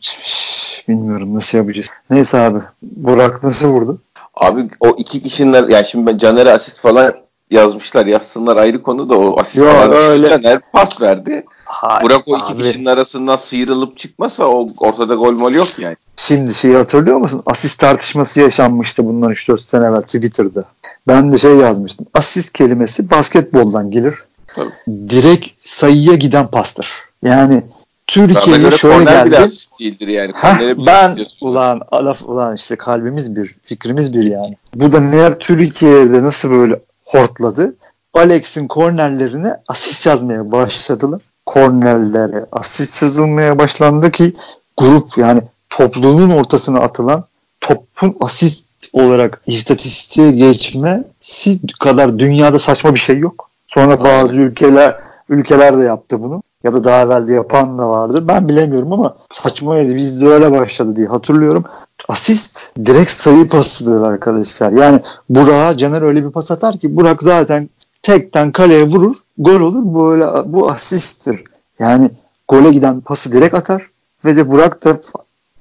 Bilmiyorum 0.87 1.35
nasıl 1.35 1.57
yapacağız. 1.57 1.87
Neyse 2.09 2.37
abi. 2.37 2.59
Burak 2.81 3.43
nasıl 3.43 3.67
vurdu? 3.67 3.97
Abi 4.35 4.69
o 4.79 4.95
iki 4.97 5.21
kişinin 5.21 5.69
yani 5.69 5.85
şimdi 5.85 6.05
ben 6.05 6.17
Caner'e 6.17 6.51
asist 6.51 6.81
falan 6.81 7.13
yazmışlar 7.51 8.05
yazsınlar 8.05 8.57
ayrı 8.57 8.81
konu 8.81 9.09
da 9.09 9.17
o 9.17 9.39
asist 9.39 9.57
Yo, 9.57 9.65
falan 9.65 9.91
öyle. 9.91 10.27
Caner 10.27 10.59
pas 10.73 11.01
verdi. 11.01 11.45
Hayır, 11.65 12.03
Burak 12.03 12.27
o 12.27 12.37
iki 12.37 12.53
abi. 12.53 12.63
kişinin 12.63 12.85
arasından 12.85 13.35
sıyrılıp 13.35 13.97
çıkmasa 13.97 14.47
o 14.47 14.67
ortada 14.79 15.15
gol 15.15 15.33
mol 15.33 15.51
yok 15.51 15.67
yani. 15.79 15.95
Şimdi 16.17 16.53
şeyi 16.53 16.75
hatırlıyor 16.75 17.17
musun? 17.17 17.41
Asist 17.45 17.79
tartışması 17.79 18.41
yaşanmıştı 18.41 19.05
bundan 19.05 19.31
3-4 19.31 19.57
sene 19.57 19.85
evvel 19.85 20.01
Twitter'da. 20.01 20.63
Ben 21.07 21.31
de 21.31 21.37
şey 21.37 21.55
yazmıştım. 21.55 22.05
Asist 22.13 22.53
kelimesi 22.53 23.09
basketboldan 23.11 23.91
gelir. 23.91 24.15
Tabii. 24.47 24.71
Direkt 25.09 25.47
sayıya 25.59 26.15
giden 26.15 26.47
pastır. 26.47 26.87
Yani 27.23 27.63
Türkiye'ye 28.07 28.71
şöyle 28.71 29.03
geldi. 29.03 29.37
asist 29.37 29.79
değildir 29.79 30.07
yani. 30.07 30.31
Heh, 30.35 30.85
ben 30.87 31.17
ulan 31.41 31.81
alaf 31.91 32.21
ulan 32.21 32.55
işte 32.55 32.75
kalbimiz 32.75 33.35
bir, 33.35 33.55
fikrimiz 33.63 34.13
bir 34.13 34.23
yani. 34.23 34.57
Bu 34.75 34.91
da 34.91 34.99
neler 34.99 35.39
Türkiye'de 35.39 36.23
nasıl 36.23 36.51
böyle 36.51 36.79
hortladı? 37.13 37.75
Alex'in 38.13 38.67
kornerlerine 38.67 39.57
asist 39.67 40.05
yazmaya 40.05 40.51
başladılar. 40.51 41.21
Kornerlere 41.45 42.45
asist 42.51 43.01
yazılmaya 43.01 43.57
başlandı 43.59 44.11
ki 44.11 44.33
grup 44.77 45.17
yani 45.17 45.41
topluluğun 45.69 46.29
ortasına 46.29 46.79
atılan 46.79 47.25
topun 47.61 48.17
asist 48.19 48.65
olarak 48.93 49.41
istatistiğe 49.47 50.31
geçmesi 50.31 51.59
kadar 51.79 52.19
dünyada 52.19 52.59
saçma 52.59 52.93
bir 52.93 52.99
şey 52.99 53.17
yok. 53.17 53.49
Sonra 53.67 54.03
bazı 54.03 54.35
ülkeler 54.35 54.99
ülkeler 55.29 55.77
de 55.77 55.83
yaptı 55.83 56.23
bunu. 56.23 56.43
Ya 56.63 56.73
da 56.73 56.83
daha 56.83 57.01
evvel 57.01 57.27
de 57.27 57.33
yapan 57.33 57.77
da 57.77 57.89
vardır. 57.89 58.27
Ben 58.27 58.47
bilemiyorum 58.47 58.93
ama 58.93 59.15
saçmaydı. 59.31 59.95
Biz 59.95 60.21
de 60.21 60.27
öyle 60.27 60.51
başladı 60.51 60.95
diye 60.95 61.07
hatırlıyorum. 61.07 61.63
Asist 62.07 62.69
direkt 62.85 63.11
sayı 63.11 63.49
pasıdır 63.49 64.01
arkadaşlar. 64.01 64.71
Yani 64.71 64.99
Burak'a 65.29 65.77
Caner 65.77 66.01
öyle 66.01 66.25
bir 66.25 66.31
pas 66.31 66.51
atar 66.51 66.77
ki 66.77 66.95
Burak 66.95 67.23
zaten 67.23 67.69
tekten 68.03 68.51
kaleye 68.51 68.83
vurur. 68.87 69.15
Gol 69.37 69.59
olur. 69.59 69.83
Böyle 69.83 70.25
bu 70.53 70.69
asisttir. 70.71 71.43
Yani 71.79 72.09
gole 72.47 72.71
giden 72.71 73.01
pası 73.01 73.31
direkt 73.31 73.55
atar 73.55 73.89
ve 74.25 74.35
de 74.35 74.49
Burak 74.49 74.85
da 74.85 74.99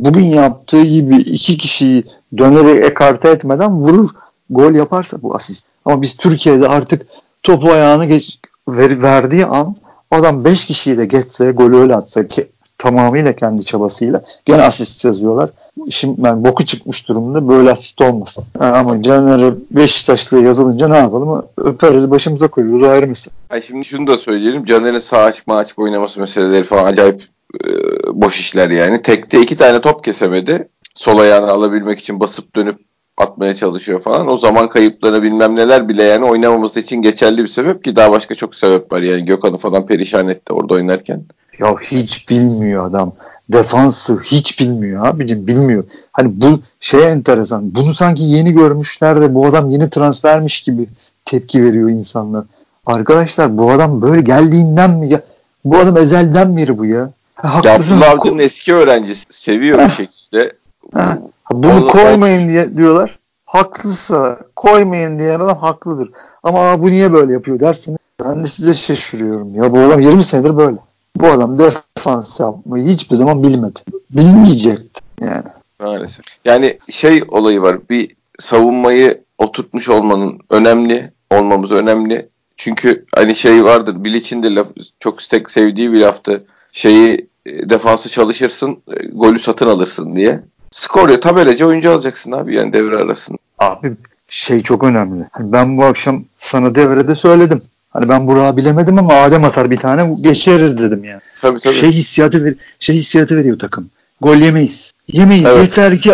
bugün 0.01 0.25
yaptığı 0.25 0.83
gibi 0.83 1.17
iki 1.17 1.59
kişiyi 1.59 2.05
dönerek 2.39 2.85
ekarte 2.85 3.31
etmeden 3.31 3.73
vurur. 3.73 4.09
Gol 4.51 4.75
yaparsa 4.75 5.23
bu 5.23 5.35
asist. 5.35 5.67
Ama 5.85 6.03
biz 6.03 6.17
Türkiye'de 6.17 6.69
artık 6.69 7.07
topu 7.43 7.73
ayağını 7.73 8.05
geç, 8.05 8.39
ver, 8.69 9.03
verdiği 9.03 9.47
an 9.47 9.77
adam 10.11 10.45
5 10.45 10.65
kişiyi 10.65 10.99
de 10.99 11.05
geçse 11.07 11.53
golü 11.53 11.77
öyle 11.77 11.97
atsa 11.97 12.29
ki 12.29 12.49
tamamıyla 12.81 13.33
kendi 13.33 13.65
çabasıyla 13.65 14.23
gene 14.45 14.63
asist 14.63 15.05
yazıyorlar. 15.05 15.51
Şimdi 15.91 16.23
ben 16.23 16.45
boku 16.45 16.67
çıkmış 16.67 17.09
durumda 17.09 17.49
böyle 17.49 17.71
asist 17.71 18.01
olmasın. 18.01 18.45
Ama 18.61 19.03
Caner'e 19.03 19.55
Beşiktaşlı'ya 19.71 20.45
yazılınca 20.45 20.89
ne 20.89 20.97
yapalım? 20.97 21.47
Öperiz 21.57 22.11
başımıza 22.11 22.49
koyuyoruz 22.49 22.85
ayrı 22.85 23.07
mısın? 23.07 23.33
Ay 23.51 23.63
şimdi 23.63 23.85
şunu 23.85 24.07
da 24.07 24.17
söyleyelim. 24.17 24.65
Caner'in 24.65 24.99
sağ 24.99 25.23
açık 25.23 25.47
mağ 25.47 25.57
açık 25.57 25.79
oynaması 25.79 26.21
meseleleri 26.21 26.63
falan 26.63 26.85
acayip 26.85 27.23
e, 27.65 27.69
boş 28.13 28.41
işler 28.41 28.71
yani. 28.71 29.03
Tekte 29.03 29.41
iki 29.41 29.57
tane 29.57 29.81
top 29.81 30.05
kesemedi. 30.05 30.69
Sol 30.95 31.19
ayağını 31.19 31.51
alabilmek 31.51 31.99
için 31.99 32.21
basıp 32.21 32.57
dönüp 32.57 32.79
atmaya 33.21 33.55
çalışıyor 33.55 34.01
falan. 34.01 34.29
O 34.29 34.37
zaman 34.37 34.69
kayıplarını 34.69 35.23
bilmem 35.23 35.57
neler 35.57 35.89
bile 35.89 36.03
yani 36.03 36.25
oynamaması 36.25 36.81
için 36.81 37.03
geçerli 37.03 37.43
bir 37.43 37.49
sebep 37.49 37.85
ki 37.85 37.97
daha 37.97 38.11
başka 38.11 38.35
çok 38.35 38.55
sebep 38.55 38.93
var. 38.93 39.03
Yani 39.03 39.25
Gökhan'ı 39.25 39.59
falan 39.59 39.87
perişan 39.87 40.29
etti 40.29 40.53
orada 40.53 40.75
oynarken. 40.75 41.23
Ya 41.59 41.77
hiç 41.81 42.29
bilmiyor 42.29 42.87
adam. 42.87 43.13
Defansı 43.53 44.21
hiç 44.25 44.61
bilmiyor 44.61 45.07
abicim 45.07 45.47
bilmiyor. 45.47 45.85
Hani 46.13 46.41
bu 46.41 46.61
şey 46.81 47.13
enteresan. 47.13 47.75
Bunu 47.75 47.95
sanki 47.95 48.23
yeni 48.23 48.53
görmüşler 48.53 49.21
de 49.21 49.35
bu 49.35 49.47
adam 49.47 49.71
yeni 49.71 49.91
transfermiş 49.91 50.61
gibi 50.61 50.87
tepki 51.25 51.65
veriyor 51.65 51.91
insanlar. 51.91 52.45
Arkadaşlar 52.87 53.59
bu 53.59 53.71
adam 53.71 54.03
böyle 54.03 54.21
geldiğinden 54.21 54.91
mi 54.91 55.09
ya? 55.09 55.23
Bu 55.65 55.79
adam 55.79 55.97
ezelden 55.97 56.57
beri 56.57 56.79
bu 56.79 56.87
ya. 56.87 57.11
Haklısın. 57.35 57.97
Abdullah 57.97 58.11
Avcı'nın 58.11 58.39
eski 58.39 58.75
öğrencisi. 58.75 59.25
Seviyor 59.31 59.79
bir 59.79 59.91
şekilde. 59.91 60.53
Ha. 60.95 61.19
Bunu 61.53 61.73
Onu, 61.73 61.89
koymayın 61.89 62.49
diye 62.49 62.77
diyorlar. 62.77 63.19
Haklıysa 63.45 64.39
koymayın 64.57 65.19
diyen 65.19 65.41
adam 65.41 65.59
haklıdır. 65.59 66.11
Ama 66.43 66.83
bu 66.83 66.91
niye 66.91 67.13
böyle 67.13 67.33
yapıyor 67.33 67.61
dersiniz. 67.61 67.99
Ben 68.25 68.45
de 68.45 68.47
size 68.47 68.75
şaşırıyorum. 68.75 69.55
Ya 69.55 69.73
bu 69.73 69.79
adam 69.79 70.01
20 70.01 70.25
senedir 70.25 70.57
böyle. 70.57 70.77
Bu 71.17 71.27
adam 71.27 71.59
defans 71.59 72.41
yapmayı 72.41 72.87
hiçbir 72.87 73.17
zaman 73.17 73.43
bilmedi. 73.43 73.81
Bilmeyecekti 74.11 75.01
yani. 75.21 75.45
Maalesef. 75.83 76.25
Yani 76.45 76.79
şey 76.91 77.23
olayı 77.29 77.63
var. 77.63 77.79
Bir 77.91 78.17
savunmayı 78.39 79.21
oturtmuş 79.39 79.89
olmanın 79.89 80.39
önemli 80.51 81.11
olmamız 81.31 81.71
önemli. 81.71 82.29
Çünkü 82.57 83.05
hani 83.15 83.35
şey 83.35 83.65
vardır. 83.65 84.05
Bilic'in 84.05 84.43
de 84.43 84.55
laf, 84.55 84.67
çok 85.01 85.19
tek 85.19 85.51
sevdiği 85.51 85.93
bir 85.93 86.01
laftı. 86.01 86.45
Şeyi 86.73 87.29
e, 87.47 87.71
defansı 87.71 88.11
çalışırsın, 88.11 88.83
e, 88.89 89.07
golü 89.07 89.39
satın 89.39 89.67
alırsın 89.67 90.17
diye. 90.17 90.43
Skorya 90.71 91.21
tabelacı 91.21 91.67
oyuncu 91.67 91.91
alacaksın 91.91 92.33
abi 92.33 92.55
yani 92.55 92.73
devre 92.73 92.97
arasında. 92.97 93.39
Abi 93.59 93.93
şey 94.29 94.63
çok 94.63 94.85
önemli. 94.85 95.25
Hani 95.33 95.53
ben 95.53 95.79
bu 95.79 95.85
akşam 95.85 96.25
sana 96.39 96.75
devrede 96.75 97.15
söyledim. 97.15 97.63
Hani 97.91 98.09
ben 98.09 98.27
Burak'ı 98.27 98.57
bilemedim 98.57 98.99
ama 98.99 99.15
Adem 99.15 99.45
atar 99.45 99.71
bir 99.71 99.77
tane 99.77 100.17
geçeriz 100.21 100.79
dedim 100.79 101.05
yani. 101.05 101.21
Tabii 101.43 101.61
tabii. 101.61 101.75
Şey 101.75 101.91
hissiyatı, 101.91 102.45
ver, 102.45 102.55
şey 102.79 102.97
hissiyatı 102.97 103.37
veriyor 103.37 103.59
takım. 103.59 103.91
Gol 104.21 104.37
yemeyiz. 104.37 104.93
Yemeyiz. 105.09 105.47
Evet. 105.47 105.59
Yeter 105.59 106.01
ki 106.01 106.13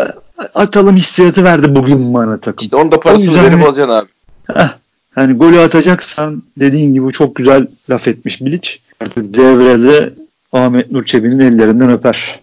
atalım 0.55 0.97
hissiyatı 0.97 1.45
verdi 1.45 1.75
bugün 1.75 2.15
bana 2.15 2.39
takım. 2.39 2.63
İşte 2.65 2.77
onda 2.77 3.01
parasını 3.01 3.45
verip 3.45 3.67
alacaksın 3.67 3.95
abi. 3.95 4.09
Heh, 4.53 4.69
hani 5.15 5.33
golü 5.33 5.61
atacaksan 5.61 6.43
dediğin 6.57 6.95
gibi 6.95 7.13
çok 7.13 7.37
güzel 7.37 7.67
laf 7.91 8.09
etmiş 8.09 8.41
Bilic. 8.41 8.71
Artık 9.01 9.35
devrede 9.35 10.13
Ahmet 10.53 10.91
Nur 10.91 11.05
Çebi'nin 11.05 11.39
ellerinden 11.39 11.91
öper. 11.91 12.41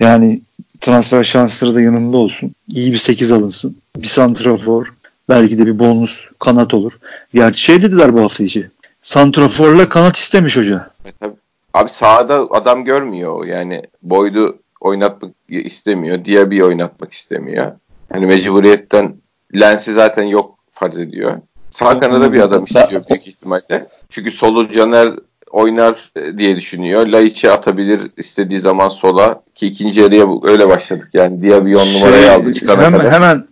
Yani 0.00 0.40
transfer 0.80 1.24
şansları 1.24 1.74
da 1.74 1.80
yanında 1.80 2.16
olsun. 2.16 2.54
İyi 2.68 2.92
bir 2.92 2.96
8 2.96 3.32
alınsın. 3.32 3.76
Bir 3.96 4.06
santrafor. 4.06 4.94
Belki 5.28 5.58
de 5.58 5.66
bir 5.66 5.78
bonus 5.78 6.28
kanat 6.38 6.74
olur. 6.74 6.92
Gerçi 7.34 7.60
şey 7.60 7.82
dediler 7.82 8.14
bu 8.14 8.20
hafta 8.20 8.44
içi. 8.44 8.70
Santraforla 9.02 9.88
kanat 9.88 10.16
istemiş 10.16 10.56
hoca. 10.56 10.90
E, 11.04 11.12
tabii. 11.20 11.34
Abi 11.74 11.90
sahada 11.90 12.46
adam 12.50 12.84
görmüyor. 12.84 13.46
Yani 13.46 13.82
Boyd'u 14.02 14.58
oynatmak 14.80 15.32
istemiyor. 15.48 16.24
Diaby'i 16.24 16.64
oynatmak 16.64 17.12
istemiyor. 17.12 17.72
Hani 18.12 18.26
mecburiyetten 18.26 19.14
Lens'i 19.60 19.92
zaten 19.92 20.22
yok 20.22 20.58
farz 20.72 20.98
ediyor. 20.98 21.38
Sağ 21.70 21.98
kanada 21.98 22.32
bir 22.32 22.40
adam 22.40 22.64
istiyor 22.64 23.04
büyük 23.08 23.26
ihtimalle. 23.26 23.86
Çünkü 24.08 24.30
solu 24.30 24.70
Caner 24.70 25.12
oynar 25.50 26.12
e, 26.16 26.38
diye 26.38 26.56
düşünüyor. 26.56 27.06
Laiç'i 27.06 27.50
atabilir 27.50 28.10
istediği 28.16 28.60
zaman 28.60 28.88
sola 28.88 29.42
ki 29.54 29.66
ikinci 29.66 30.00
yarıya 30.00 30.26
öyle 30.42 30.68
başladık. 30.68 31.08
Yani 31.12 31.42
Diaby 31.42 31.76
on 31.76 31.78
şey, 31.78 32.00
numarayı 32.00 32.32
aldı 32.32 32.54
çıkana 32.54 32.82
hemen, 32.82 32.98
kadar. 32.98 33.12
Hemen 33.12 33.44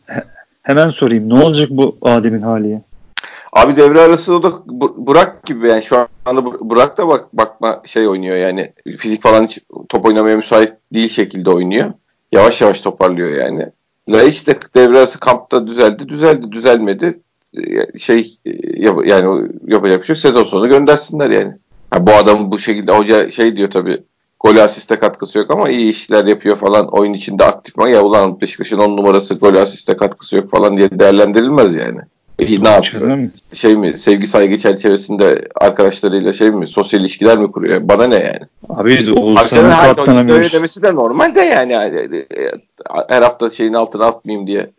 hemen 0.63 0.89
sorayım. 0.89 1.29
Ne 1.29 1.35
olacak 1.35 1.69
bu 1.71 1.97
Adem'in 2.03 2.43
hali? 2.43 2.81
Abi 3.53 3.77
devre 3.77 4.01
arası 4.01 4.35
o 4.35 4.43
da 4.43 4.53
Burak 4.97 5.47
gibi 5.47 5.69
yani 5.69 5.83
şu 5.83 6.09
anda 6.25 6.45
Burak 6.45 6.99
da 6.99 7.09
bak 7.09 7.25
bakma 7.33 7.83
şey 7.85 8.09
oynuyor 8.09 8.37
yani 8.37 8.73
fizik 8.97 9.23
falan 9.23 9.45
hiç 9.45 9.59
top 9.89 10.07
oynamaya 10.07 10.37
müsait 10.37 10.73
değil 10.95 11.09
şekilde 11.09 11.51
oynuyor. 11.51 11.93
Yavaş 12.33 12.63
yavaş 12.63 12.81
toparlıyor 12.81 13.31
yani. 13.31 13.67
Laiç 14.09 14.47
de 14.47 14.59
devre 14.75 14.99
arası 14.99 15.21
kampta 15.21 15.67
düzeldi, 15.67 16.09
düzeldi, 16.09 16.53
düzelmedi. 16.53 17.21
E, 17.57 17.99
şey 17.99 18.37
e, 18.47 18.53
yani 19.05 19.49
yapacak 19.67 20.01
bir 20.01 20.07
şey 20.07 20.17
sezon 20.17 20.45
sonu 20.45 20.69
göndersinler 20.69 21.31
yani. 21.31 21.53
Ha, 21.91 22.07
bu 22.07 22.13
adam 22.13 22.53
bu 22.53 22.59
şekilde 22.59 22.93
hoca 22.93 23.31
şey 23.31 23.57
diyor 23.57 23.71
tabii 23.71 24.03
gol 24.41 24.57
asiste 24.57 24.97
katkısı 24.97 25.39
yok 25.39 25.51
ama 25.51 25.69
iyi 25.69 25.91
işler 25.91 26.25
yapıyor 26.25 26.57
falan 26.57 26.89
oyun 26.89 27.13
içinde 27.13 27.45
aktif 27.45 27.79
ama 27.79 27.89
ya 27.89 28.03
ulan 28.03 28.41
Beşiktaş'ın 28.41 28.79
on 28.79 28.97
numarası 28.97 29.35
gol 29.35 29.55
asiste 29.55 29.97
katkısı 29.97 30.37
yok 30.37 30.51
falan 30.51 30.77
diye 30.77 30.91
değerlendirilmez 30.91 31.75
yani. 31.75 31.99
E, 32.39 32.65
ne 32.65 32.69
yapıyor? 32.69 33.19
Şey 33.53 33.77
mi 33.77 33.99
sevgi 33.99 34.27
saygı 34.27 34.59
çerçevesinde 34.59 35.49
arkadaşlarıyla 35.61 36.33
şey 36.33 36.51
mi 36.51 36.67
sosyal 36.67 37.01
ilişkiler 37.01 37.39
mi 37.39 37.53
kuruyor? 37.53 37.89
Bana 37.89 38.07
ne 38.07 38.15
yani? 38.15 38.41
Abi 38.69 39.13
Oğuzhan'ın 39.21 39.71
katlanamıyor. 39.71 40.39
Öyle 40.39 40.53
demesi 40.53 40.83
de 40.83 40.95
normal 40.95 41.35
de 41.35 41.41
yani. 41.41 41.75
Her 43.09 43.23
hafta 43.23 43.51
şeyin 43.51 43.75
altına 43.75 44.07
atmayayım 44.07 44.47
diye 44.47 44.71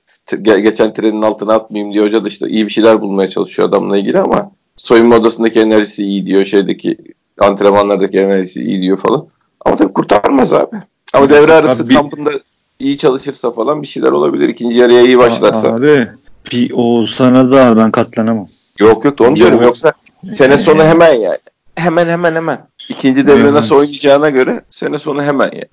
geçen 0.44 0.94
trenin 0.94 1.22
altına 1.22 1.54
atmayayım 1.54 1.94
diye 1.94 2.04
hoca 2.04 2.26
da 2.26 2.28
işte 2.28 2.48
iyi 2.48 2.66
bir 2.66 2.72
şeyler 2.72 3.02
bulmaya 3.02 3.30
çalışıyor 3.30 3.70
adamla 3.70 3.98
ilgili 3.98 4.20
ama 4.20 4.52
soyunma 4.80 5.16
odasındaki 5.16 5.60
enerjisi 5.60 6.04
iyi 6.04 6.26
diyor. 6.26 6.46
Şeydeki 6.46 6.98
antrenmanlardaki 7.40 8.20
enerjisi 8.20 8.62
iyi 8.62 8.82
diyor 8.82 8.98
falan. 8.98 9.28
Ama 9.66 9.76
tabii 9.76 9.94
kurtarmaz 9.94 10.54
abi. 10.54 10.76
Ama 11.14 11.30
devre 11.30 11.54
arası 11.54 11.84
abi, 11.84 11.94
kampında 11.94 12.32
iyi 12.80 12.98
çalışırsa 12.98 13.52
falan 13.52 13.82
bir 13.82 13.88
şeyler 13.88 14.12
olabilir. 14.12 14.50
İkinci 14.50 14.80
yarıya 14.80 15.02
iyi 15.02 15.18
başlarsa. 15.18 15.74
Abi 15.74 16.08
bir 16.52 16.72
o 16.76 17.06
sana 17.06 17.52
da 17.52 17.78
ben 17.78 17.92
katlanamam. 17.92 18.48
Yok 18.80 19.06
yok 19.06 19.22
onu 19.22 19.36
diyorum. 19.36 19.62
Yoksa 19.62 19.94
sene 20.36 20.58
sonu 20.58 20.84
hemen 20.84 21.14
yani. 21.14 21.38
Hemen 21.76 22.08
hemen 22.08 22.36
hemen. 22.36 22.68
İkinci 22.90 23.28
devre 23.28 23.54
nasıl 23.54 23.76
oynayacağına 23.76 24.30
göre 24.30 24.62
sene 24.70 24.98
sonu 24.98 25.24
hemen 25.24 25.52
yani. 25.54 25.70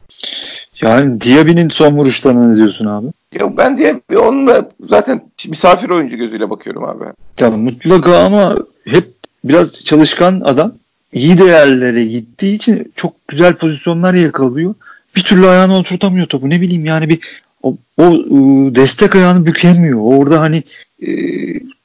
Yani 0.80 1.20
Diaby'nin 1.20 1.68
son 1.68 1.96
vuruşlarına 1.96 2.48
ne 2.48 2.56
diyorsun 2.56 2.86
abi? 2.86 3.06
Yok 3.40 3.56
ben 3.56 3.78
Diaby 3.78 4.16
onunla 4.16 4.68
zaten 4.88 5.20
misafir 5.48 5.88
oyuncu 5.88 6.16
gözüyle 6.16 6.50
bakıyorum 6.50 6.84
abi. 6.84 7.04
Yani 7.40 7.56
mutlaka 7.56 8.18
ama 8.18 8.56
hep 8.84 9.08
biraz 9.44 9.84
çalışkan 9.84 10.40
adam. 10.44 10.72
İyi 11.12 11.38
değerlere 11.38 12.04
gittiği 12.04 12.54
için 12.54 12.92
çok 12.96 13.28
güzel 13.28 13.54
pozisyonlar 13.54 14.14
yakalıyor. 14.14 14.74
Bir 15.16 15.22
türlü 15.22 15.46
ayağını 15.46 15.76
oturtamıyor 15.76 16.26
topu. 16.26 16.50
Ne 16.50 16.60
bileyim 16.60 16.84
yani 16.84 17.08
bir 17.08 17.18
o, 17.62 17.76
o 17.98 18.04
ıı, 18.04 18.74
destek 18.74 19.16
ayağını 19.16 19.46
bükemiyor. 19.46 19.98
Orada 20.02 20.40
hani 20.40 20.62
e, 21.06 21.10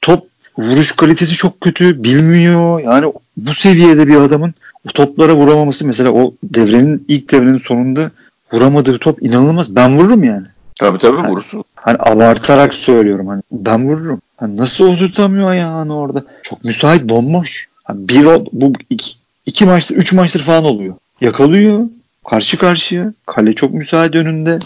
top 0.00 0.26
vuruş 0.58 0.92
kalitesi 0.92 1.34
çok 1.34 1.60
kötü. 1.60 2.04
Bilmiyor. 2.04 2.80
Yani 2.80 3.12
bu 3.36 3.54
seviyede 3.54 4.08
bir 4.08 4.16
adamın 4.16 4.54
o 4.88 4.92
toplara 4.92 5.34
vuramaması 5.34 5.86
mesela 5.86 6.10
o 6.10 6.34
devrenin 6.42 7.04
ilk 7.08 7.32
devrenin 7.32 7.58
sonunda 7.58 8.10
vuramadığı 8.52 8.98
top 8.98 9.22
inanılmaz. 9.22 9.76
Ben 9.76 9.98
vururum 9.98 10.24
yani. 10.24 10.46
Tabii 10.74 10.98
tabii 10.98 11.16
hani, 11.16 11.30
vurursun. 11.30 11.64
Hani 11.74 11.96
abartarak 12.00 12.74
söylüyorum. 12.74 13.26
Hani 13.26 13.42
ben 13.52 13.88
vururum. 13.88 14.20
Hani 14.36 14.56
nasıl 14.56 14.84
oturtamıyor 14.84 15.48
ayağını 15.48 15.96
orada? 15.96 16.24
Çok 16.42 16.64
müsait 16.64 17.08
bomboş. 17.08 17.68
Hani 17.84 18.08
bir 18.08 18.24
bu 18.52 18.72
iki, 18.90 19.12
iki 19.46 19.64
maçtır, 19.64 19.96
üç 19.96 20.12
maçtır 20.12 20.40
falan 20.40 20.64
oluyor. 20.64 20.94
Yakalıyor. 21.20 21.80
Karşı 22.28 22.58
karşıya. 22.58 23.12
Kale 23.26 23.54
çok 23.54 23.74
müsait 23.74 24.14
önünde. 24.14 24.58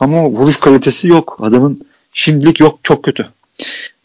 Ama 0.00 0.30
vuruş 0.30 0.56
kalitesi 0.56 1.08
yok. 1.08 1.38
Adamın 1.42 1.86
şimdilik 2.12 2.60
yok. 2.60 2.78
Çok 2.82 3.04
kötü. 3.04 3.26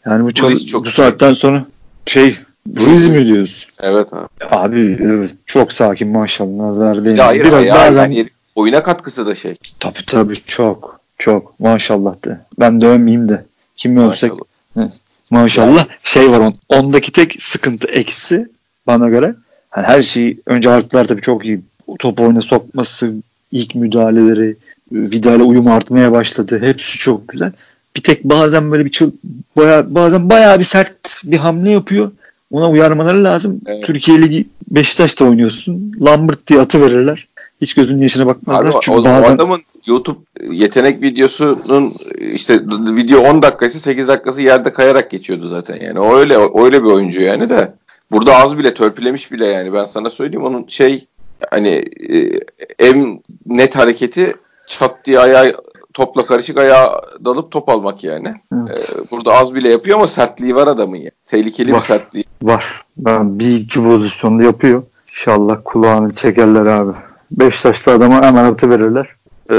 Yani 0.06 0.24
bu, 0.24 0.34
çok, 0.34 0.84
bu 0.84 0.90
saatten 0.90 1.32
sonra 1.32 1.64
şey 2.06 2.38
Ruiz 2.76 3.08
mi 3.08 3.26
diyoruz? 3.26 3.68
Evet 3.80 4.12
abi. 4.12 4.26
Abi 4.50 4.98
evet, 5.02 5.30
çok 5.46 5.72
sakin 5.72 6.08
maşallah 6.08 6.56
nazar 6.56 7.04
değil. 7.04 7.18
Ya 7.18 7.26
hayır, 7.26 7.44
Biraz 7.44 7.64
ya, 7.64 7.74
bazen 7.74 8.10
yani 8.10 8.30
oyuna 8.54 8.82
katkısı 8.82 9.26
da 9.26 9.34
şey. 9.34 9.56
Tabii 9.80 10.06
tabii 10.06 10.34
çok 10.46 11.00
çok 11.18 11.60
maşallah 11.60 12.24
de. 12.24 12.40
Ben 12.60 12.80
de 12.80 12.86
övmeyeyim 12.86 13.28
de. 13.28 13.44
Kim 13.76 13.96
övsek 13.96 14.32
maşallah. 14.32 14.90
maşallah 15.30 15.86
şey 16.04 16.30
var 16.30 16.40
on, 16.40 16.54
ondaki 16.68 17.12
tek 17.12 17.42
sıkıntı 17.42 17.86
eksi 17.86 18.48
bana 18.86 19.08
göre. 19.08 19.34
Yani 19.76 19.86
her 19.86 20.02
şeyi 20.02 20.40
önce 20.46 20.70
artılar 20.70 21.04
tabii 21.04 21.20
çok 21.20 21.44
iyi. 21.44 21.60
Top 21.98 22.20
oyuna 22.20 22.40
sokması, 22.40 23.12
ilk 23.52 23.74
müdahaleleri, 23.74 24.56
Vidal'e 24.92 25.42
uyum 25.42 25.68
artmaya 25.68 26.12
başladı. 26.12 26.60
Hepsi 26.62 26.98
çok 26.98 27.28
güzel. 27.28 27.52
Bir 27.96 28.02
tek 28.02 28.24
bazen 28.24 28.72
böyle 28.72 28.84
bir 28.84 28.90
çıl, 28.90 29.12
baya, 29.56 29.94
bazen 29.94 30.30
bayağı 30.30 30.58
bir 30.58 30.64
sert 30.64 31.20
bir 31.24 31.36
hamle 31.36 31.70
yapıyor. 31.70 32.12
Ona 32.50 32.70
uyarmaları 32.70 33.24
lazım. 33.24 33.60
Evet. 33.66 33.84
Türkiye 33.84 34.22
Ligi 34.22 34.46
Beşiktaş'ta 34.70 35.24
oynuyorsun. 35.24 35.92
Lambert 36.00 36.46
diye 36.46 36.60
atı 36.60 36.80
verirler. 36.80 37.28
Hiç 37.60 37.74
gözünün 37.74 38.02
yaşına 38.02 38.26
bakmazlar. 38.26 38.70
Abi, 38.70 38.74
Çünkü 38.82 39.00
o, 39.00 39.04
bazen... 39.04 39.30
o 39.30 39.34
adamın 39.34 39.62
YouTube 39.86 40.18
yetenek 40.50 41.02
videosunun 41.02 41.92
işte 42.18 42.60
video 42.96 43.20
10 43.20 43.42
dakikası 43.42 43.80
8 43.80 44.08
dakikası 44.08 44.42
yerde 44.42 44.72
kayarak 44.72 45.10
geçiyordu 45.10 45.48
zaten 45.48 45.80
yani. 45.80 46.00
O 46.00 46.16
öyle 46.16 46.36
öyle 46.64 46.84
bir 46.84 46.88
oyuncu 46.88 47.20
yani 47.20 47.48
de. 47.48 47.74
Burada 48.10 48.36
az 48.36 48.58
bile 48.58 48.74
törpülemiş 48.74 49.32
bile 49.32 49.46
yani. 49.46 49.72
Ben 49.72 49.84
sana 49.84 50.10
söyleyeyim 50.10 50.44
onun 50.44 50.66
şey 50.68 51.06
hani 51.50 51.84
e, 52.10 52.40
en 52.78 53.22
net 53.46 53.76
hareketi 53.76 54.34
çat 54.66 55.04
diye 55.04 55.18
ayağı 55.18 55.54
topla 55.94 56.26
karışık 56.26 56.58
ayağa 56.58 57.00
dalıp 57.24 57.50
top 57.50 57.68
almak 57.68 58.04
yani. 58.04 58.28
Ee, 58.52 59.10
burada 59.10 59.34
az 59.34 59.54
bile 59.54 59.68
yapıyor 59.68 59.98
ama 59.98 60.06
sertliği 60.06 60.56
var 60.56 60.66
adamın 60.66 60.96
ya. 60.96 61.10
Tehlikeli 61.26 61.72
var, 61.72 61.80
bir 61.80 61.84
sertliği. 61.84 62.24
Var. 62.42 62.84
Ben 62.96 63.38
bir 63.38 63.56
iki 63.56 63.82
pozisyonda 63.82 64.42
yapıyor. 64.42 64.82
İnşallah 65.08 65.58
kulağını 65.64 66.14
çekerler 66.14 66.66
abi. 66.66 66.92
Beşiktaşlı 67.30 67.92
adama 67.92 68.22
hemen 68.22 68.44
atı 68.44 68.70
verirler. 68.70 69.08
Ee, 69.50 69.54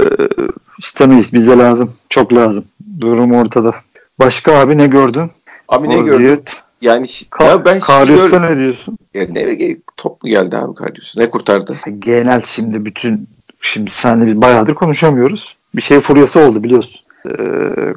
istemeyiz. 0.80 1.34
Bize 1.34 1.58
lazım. 1.58 1.94
Çok 2.10 2.34
lazım. 2.34 2.66
Durum 3.00 3.34
ortada. 3.34 3.76
Başka 4.20 4.60
abi 4.60 4.78
ne 4.78 4.88
gördün? 4.88 5.32
Abi 5.70 5.90
ne 5.90 5.98
gördün? 5.98 6.44
Yani 6.82 7.06
Ka- 7.06 7.48
ya 7.48 7.66
ben 7.66 7.80
Karyos'a 7.80 8.40
ne 8.40 8.58
diyorsun? 8.58 8.98
Ya 9.14 9.28
ne 9.30 9.78
top 9.98 10.24
mu 10.24 10.30
geldi 10.30 10.58
abi 10.58 10.76
Karyos? 10.76 11.18
Ne 11.18 11.30
kurtardı? 11.30 11.76
Genel 12.00 12.42
şimdi 12.42 12.86
bütün 12.86 13.28
şimdi 13.62 13.92
seninle 13.92 14.28
bir 14.28 14.42
bayağıdır 14.42 14.74
konuşamıyoruz. 14.74 15.58
Bir 15.76 15.82
şey 15.82 16.00
furyası 16.00 16.40
oldu 16.40 16.64
biliyorsun. 16.64 17.02
Ee, 17.26 17.32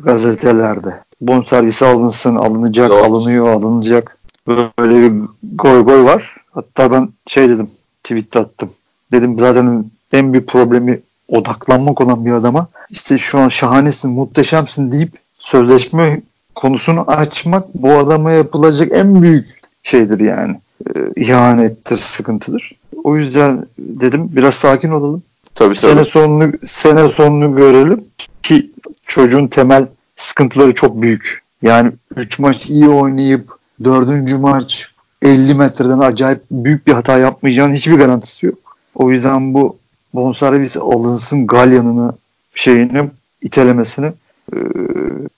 gazetelerde. 0.03 0.95
Bonservisi 1.21 1.87
alınsın, 1.87 2.37
alınacak, 2.37 2.91
Yok. 2.91 3.05
alınıyor, 3.05 3.49
alınacak. 3.49 4.19
Böyle 4.47 4.95
bir 5.03 5.23
goy 5.43 5.85
goy 5.85 6.05
var. 6.05 6.37
Hatta 6.51 6.93
ben 6.93 7.09
şey 7.27 7.49
dedim, 7.49 7.71
tweet 8.05 8.37
attım. 8.37 8.71
Dedim 9.12 9.38
zaten 9.38 9.85
en 10.12 10.33
büyük 10.33 10.49
problemi 10.49 11.00
odaklanmak 11.29 12.00
olan 12.00 12.25
bir 12.27 12.33
adama 12.33 12.69
işte 12.91 13.19
şu 13.19 13.38
an 13.38 13.49
şahanesin, 13.49 14.11
muhteşemsin 14.11 14.93
deyip 14.93 15.12
sözleşme 15.38 16.21
konusunu 16.55 17.05
açmak 17.07 17.75
bu 17.75 17.93
adama 17.93 18.31
yapılacak 18.31 18.93
en 18.93 19.23
büyük 19.23 19.61
şeydir 19.83 20.21
yani. 20.21 20.61
Ee, 20.87 21.00
ihanettir, 21.17 21.97
sıkıntıdır. 21.97 22.73
O 23.05 23.17
yüzden 23.17 23.67
dedim 23.79 24.29
biraz 24.33 24.55
sakin 24.55 24.91
olalım. 24.91 25.23
Tabii, 25.55 25.75
tabii. 25.75 25.93
Sene 25.93 26.05
sonunu 26.05 26.53
sene 26.67 27.09
sonunu 27.09 27.57
görelim 27.57 28.05
ki 28.43 28.71
çocuğun 29.07 29.47
temel 29.47 29.87
sıkıntıları 30.17 30.75
çok 30.75 31.03
büyük. 31.03 31.43
Yani 31.62 31.93
3 32.17 32.38
maç 32.38 32.71
iyi 32.71 32.88
oynayıp 32.88 33.59
4. 33.85 34.38
maç 34.38 34.91
50 35.23 35.55
metreden 35.55 35.99
acayip 35.99 36.41
büyük 36.50 36.87
bir 36.87 36.93
hata 36.93 37.19
yapmayacağının 37.19 37.75
hiçbir 37.75 37.97
garantisi 37.97 38.47
yok. 38.47 38.59
O 38.99 39.11
yüzden 39.11 39.55
bu 39.55 39.78
bonservis 40.14 40.76
alınsın 40.76 41.47
Galyan'ını 41.47 42.12
şeyini 42.55 43.11
itelemesini 43.43 44.12
ee, 44.52 44.59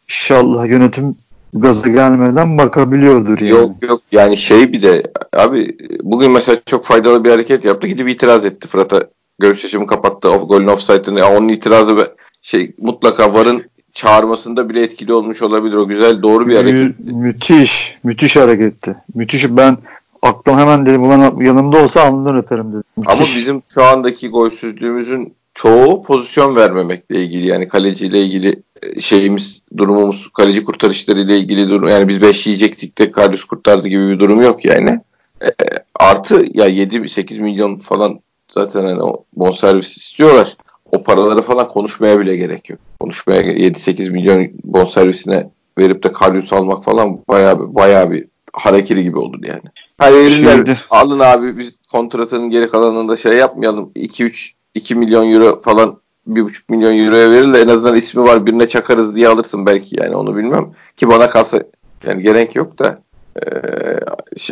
inşallah 0.09 0.67
yönetim 0.67 1.17
gazı 1.55 1.90
gelmeden 1.90 2.59
bakabiliyordur 2.59 3.39
yani. 3.39 3.50
Yok 3.50 3.71
yok. 3.82 4.00
Yani 4.13 4.37
şey 4.37 4.73
bir 4.73 4.82
de 4.82 5.02
abi 5.32 5.76
bugün 6.02 6.30
mesela 6.30 6.58
çok 6.67 6.85
faydalı 6.85 7.25
bir 7.25 7.30
hareket 7.30 7.65
yaptı. 7.65 7.87
Gidip 7.89 8.08
itiraz 8.08 8.45
etti 8.45 8.69
Fırat'a. 8.69 9.06
Görüş 9.39 9.65
açımı 9.65 9.87
kapattı. 9.87 10.30
O 10.30 10.49
golün 10.49 10.67
offside'ını 10.67 11.26
onun 11.26 11.49
itirazı 11.49 12.15
şey 12.43 12.73
mutlaka 12.78 13.35
varın 13.35 13.65
çağırmasında 13.93 14.69
bile 14.69 14.82
etkili 14.82 15.13
olmuş 15.13 15.43
olabilir. 15.43 15.75
O 15.75 15.89
güzel 15.89 16.23
doğru 16.23 16.49
bir 16.49 16.56
hareket. 16.56 16.75
Mü- 16.75 17.13
müthiş 17.13 17.99
müthiş 18.02 18.37
hareketti. 18.37 18.97
Müthiş 19.15 19.47
ben 19.50 19.78
aklım 20.23 20.59
hemen 20.59 20.87
dedim 20.87 21.02
ulan 21.02 21.41
yanımda 21.41 21.85
olsa 21.85 22.02
alnından 22.02 22.37
öperim 22.37 22.73
dedim. 22.73 22.85
Ama 23.06 23.21
bizim 23.21 23.63
şu 23.69 23.85
andaki 23.85 24.28
golsüzlüğümüzün 24.28 25.35
çoğu 25.54 26.02
pozisyon 26.02 26.56
vermemekle 26.56 27.21
ilgili 27.21 27.47
yani 27.47 27.69
kaleciyle 27.69 28.23
ilgili 28.23 28.63
e, 28.83 29.00
şeyimiz 29.00 29.63
durumumuz 29.76 30.28
kaleci 30.28 30.65
kurtarışları 30.65 31.21
ile 31.21 31.39
ilgili 31.39 31.69
durum 31.69 31.89
yani 31.89 32.09
biz 32.09 32.23
5 32.23 32.47
yiyecektik 32.47 32.99
de 32.99 33.11
Karius 33.11 33.45
kurtardı 33.45 33.89
gibi 33.89 34.09
bir 34.09 34.19
durum 34.19 34.43
yok 34.43 34.65
yani. 34.65 35.00
E, 35.43 35.49
artı 35.95 36.45
ya 36.54 36.69
7-8 36.69 37.41
milyon 37.41 37.78
falan 37.78 38.21
zaten 38.52 38.85
hani 38.85 39.02
o 39.02 39.25
bonservis 39.33 39.97
istiyorlar. 39.97 40.56
O 40.93 41.02
paraları 41.02 41.43
falan 41.43 41.69
konuşmaya 41.69 42.21
bile 42.21 42.37
gerek 42.37 42.71
yok. 42.71 42.78
Konuşmaya 43.00 43.43
7-8 43.43 44.11
milyon 44.11 44.49
bonservisine 44.65 45.50
verip 45.78 46.04
de 46.04 46.13
Karius 46.13 46.52
almak 46.52 46.85
falan 46.85 47.19
bayağı 47.28 47.75
bayağı 47.75 48.11
bir 48.11 48.25
harekeli 48.52 49.02
gibi 49.02 49.19
oldu 49.19 49.39
yani. 49.43 49.63
Hayır 50.00 50.78
alın 50.91 51.19
abi 51.19 51.58
biz 51.58 51.78
kontratının 51.93 52.50
geri 52.50 52.71
kalanında 52.71 53.17
şey 53.17 53.32
yapmayalım. 53.32 53.91
2-3 53.97 54.50
2 54.75 54.95
milyon 54.95 55.32
euro 55.32 55.60
falan 55.60 55.99
1,5 56.28 56.63
milyon 56.69 57.06
euroya 57.06 57.30
verir 57.30 57.63
en 57.67 57.69
azından 57.69 57.97
ismi 57.97 58.23
var 58.23 58.47
birine 58.47 58.69
çakarız 58.69 59.17
diye 59.17 59.28
alırsın 59.28 59.67
belki 59.67 59.97
yani 60.00 60.17
onu 60.17 60.36
bilmem. 60.36 60.71
Ki 60.97 61.08
bana 61.08 61.30
kalsa 61.30 61.63
yani 62.06 62.23
gerek 62.23 62.56
yok 62.56 62.78
da 62.78 63.02
e, 63.36 63.45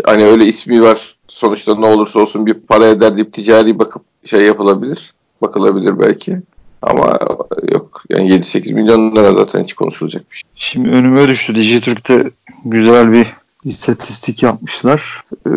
hani 0.04 0.24
öyle 0.24 0.46
ismi 0.46 0.82
var 0.82 1.16
sonuçta 1.28 1.74
ne 1.74 1.86
olursa 1.86 2.20
olsun 2.20 2.46
bir 2.46 2.54
para 2.54 2.86
eder 2.86 3.16
deyip 3.16 3.32
ticari 3.32 3.78
bakıp 3.78 4.02
şey 4.24 4.40
yapılabilir. 4.40 5.14
Bakılabilir 5.42 5.98
belki. 5.98 6.38
Ama 6.82 7.18
yok 7.72 8.02
yani 8.08 8.30
7-8 8.30 8.74
milyon 8.74 9.16
lira 9.16 9.32
zaten 9.32 9.62
hiç 9.62 9.74
konuşulacak 9.74 10.30
bir 10.30 10.36
şey. 10.36 10.50
Şimdi 10.54 10.88
önüme 10.88 11.28
düştü. 11.28 11.54
Dijitürk'te 11.54 12.30
güzel 12.64 13.12
bir 13.12 13.26
istatistik 13.64 14.42
yapmışlar. 14.42 15.22
Ee, 15.46 15.50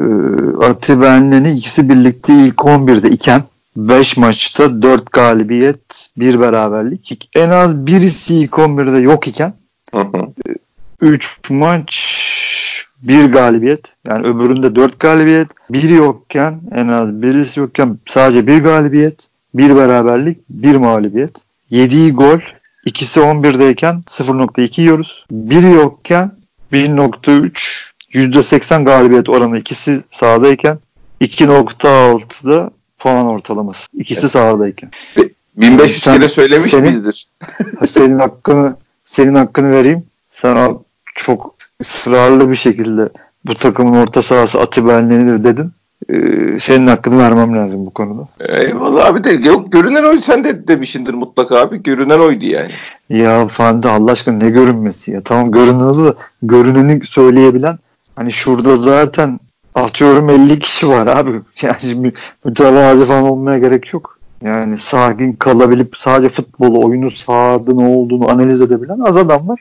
Atiben'le 0.66 1.56
ikisi 1.56 1.90
birlikte 1.90 2.34
ilk 2.34 2.56
11'de 2.56 3.10
iken 3.10 3.44
5 3.76 4.18
maçta 4.18 4.82
4 4.82 5.12
galibiyet, 5.12 6.10
1 6.18 6.40
beraberlik. 6.40 7.30
En 7.36 7.50
az 7.50 7.88
birisi 7.88 8.36
ilk 8.36 8.52
11'de 8.52 8.98
yok 8.98 9.28
iken 9.28 9.54
3 11.02 11.38
maç 11.50 12.22
1 13.04 13.32
galibiyet. 13.32 13.94
Yani 14.08 14.28
öbüründe 14.28 14.76
4 14.76 15.00
galibiyet. 15.00 15.48
Biri 15.70 15.94
yokken 15.94 16.62
en 16.72 16.88
az 16.88 17.22
birisi 17.22 17.60
yokken 17.60 18.00
sadece 18.06 18.48
1 18.48 18.64
galibiyet, 18.64 19.28
1 19.54 19.76
beraberlik, 19.76 20.40
1 20.50 20.76
mağlubiyet. 20.76 21.38
7 21.70 22.12
gol. 22.12 22.40
İkisi 22.86 23.20
11'deyken 23.20 24.02
0.2 24.02 24.82
yiyoruz. 24.82 25.26
Biri 25.32 25.72
yokken 25.72 26.32
1.3 26.72 27.91
%80 28.14 28.84
galibiyet 28.86 29.30
oranı 29.30 29.60
ikisi 29.60 30.02
sahadayken 30.12 30.78
2.6'da 31.22 32.72
puan 33.00 33.28
ortalaması. 33.28 33.88
İkisi 33.94 34.22
evet. 34.22 34.32
sahadayken. 34.32 34.92
1500 35.58 36.04
Sen, 36.04 36.16
kere 36.16 36.30
söylemiş 36.30 36.72
senin, 36.72 36.84
miyizdir? 36.84 37.28
senin 37.86 38.20
hakkını 38.20 38.76
senin 39.06 39.36
hakkını 39.36 39.72
vereyim. 39.72 40.04
Sen 40.32 40.78
çok 41.16 41.56
ısrarlı 41.82 42.50
bir 42.50 42.56
şekilde 42.56 43.10
bu 43.46 43.56
takımın 43.56 43.98
orta 44.02 44.22
sahası 44.22 44.60
Atiba 44.60 45.00
dedin. 45.44 45.72
Ee, 46.10 46.60
senin 46.60 46.88
hakkını 46.88 47.18
vermem 47.18 47.56
lazım 47.56 47.86
bu 47.86 47.90
konuda. 47.90 48.28
Eyvallah 48.64 49.06
abi 49.06 49.24
de 49.24 49.32
yok 49.32 49.72
görünen 49.72 50.04
oy 50.04 50.22
sen 50.22 50.44
de 50.44 50.68
demişindir 50.68 51.14
mutlaka 51.14 51.60
abi. 51.60 51.84
Görünen 51.84 52.20
oydu 52.20 52.46
yani. 52.46 52.72
Ya 53.10 53.48
Fandi 53.48 53.88
Allah 53.88 54.12
aşkına 54.12 54.38
ne 54.38 54.50
görünmesi 54.50 55.12
ya. 55.12 55.22
Tamam 55.22 55.52
görüneni 55.52 56.06
de 56.06 56.14
görüneni 56.42 57.06
söyleyebilen 57.06 57.78
hani 58.16 58.32
şurada 58.32 58.76
zaten 58.76 59.40
atıyorum 59.76 60.30
50 60.30 60.60
kişi 60.60 60.90
var 60.90 61.08
abi. 61.08 61.42
Yani 61.62 62.14
mütevazi 62.46 63.06
falan 63.06 63.24
olmaya 63.24 63.60
gerek 63.60 63.94
yok. 63.94 64.18
Yani 64.42 64.78
sakin 64.78 65.34
kalabilip 65.34 65.98
sadece 65.98 66.30
futbolu, 66.30 66.86
oyunu 66.86 67.12
sahada 67.12 67.74
ne 67.74 67.88
olduğunu 67.88 68.32
analiz 68.32 68.62
edebilen 68.62 69.00
az 69.00 69.18
adam 69.18 69.48
var. 69.48 69.60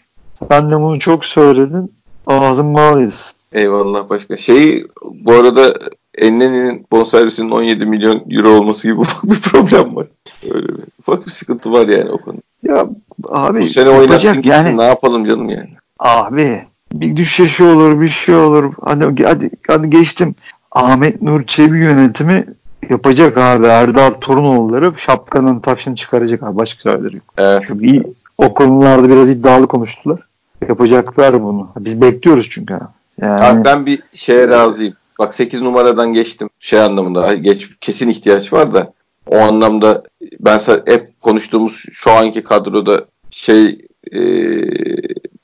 Ben 0.51 0.71
de 0.71 0.81
bunu 0.81 0.99
çok 0.99 1.25
söyledin. 1.25 1.93
Ağzım 2.27 2.75
bağlıyız. 2.75 3.37
Eyvallah 3.53 4.09
başka. 4.09 4.37
Şey 4.37 4.87
bu 5.15 5.33
arada 5.33 5.75
Enneni'nin 6.19 6.87
bonservisinin 6.93 7.51
17 7.51 7.87
milyon 7.87 8.23
euro 8.31 8.49
olması 8.49 8.89
gibi 8.89 9.01
ufak 9.01 9.25
bir 9.25 9.41
problem 9.41 9.97
var. 9.97 10.07
Öyle 10.51 10.69
bir 10.69 10.85
ufak 10.99 11.27
bir 11.27 11.31
sıkıntı 11.31 11.73
var 11.73 11.89
yani 11.89 12.11
o 12.11 12.19
konuda. 12.19 12.41
Ya 12.63 12.87
abi 13.29 13.61
bu 13.61 13.67
sene 13.67 13.91
oynattın 13.91 14.43
yani, 14.45 14.77
ne 14.77 14.83
yapalım 14.83 15.25
canım 15.25 15.49
yani. 15.49 15.71
Abi 15.99 16.67
bir 16.93 17.17
düşüşü 17.17 17.65
olur 17.65 18.01
bir 18.01 18.09
şey 18.09 18.35
olur. 18.35 18.73
Hadi, 18.85 19.25
hadi, 19.25 19.51
hadi 19.69 19.91
geçtim. 19.91 20.35
Ahmet 20.73 21.23
Nur 21.23 21.47
Çebi 21.47 21.79
yönetimi 21.79 22.47
yapacak 22.91 23.39
abi. 23.39 23.67
Erdal 23.67 24.11
Torunoğulları 24.11 24.93
şapkanın 24.97 25.61
taşını 25.61 25.97
çıkaracak 25.97 26.43
abi. 26.43 26.57
Başka 26.57 26.91
şeyler 26.91 27.13
yok. 27.13 27.25
Evet. 27.39 27.67
Çok 27.67 27.83
iyi. 27.83 28.03
O 28.39 28.55
konularda 28.55 29.09
biraz 29.09 29.31
iddialı 29.31 29.67
konuştular. 29.67 30.21
Yapacaklar 30.69 31.43
bunu. 31.43 31.69
Biz 31.79 32.03
bekliyoruz 32.03 32.49
çünkü. 32.51 32.79
Yani... 33.21 33.41
Abi 33.41 33.65
ben 33.65 33.87
bir 33.87 34.03
şeye 34.15 34.49
razıyım. 34.49 34.95
Bak 35.19 35.35
8 35.35 35.63
numaradan 35.63 36.13
geçtim. 36.13 36.49
Şey 36.59 36.81
anlamında 36.81 37.35
geç 37.35 37.71
kesin 37.81 38.09
ihtiyaç 38.09 38.53
var 38.53 38.75
da 38.75 38.93
o 39.27 39.39
anlamda 39.39 40.03
ben 40.41 40.59
hep 40.87 41.21
konuştuğumuz 41.21 41.85
şu 41.93 42.11
anki 42.11 42.43
kadroda 42.43 43.05
şey 43.31 43.79
e, 44.13 44.21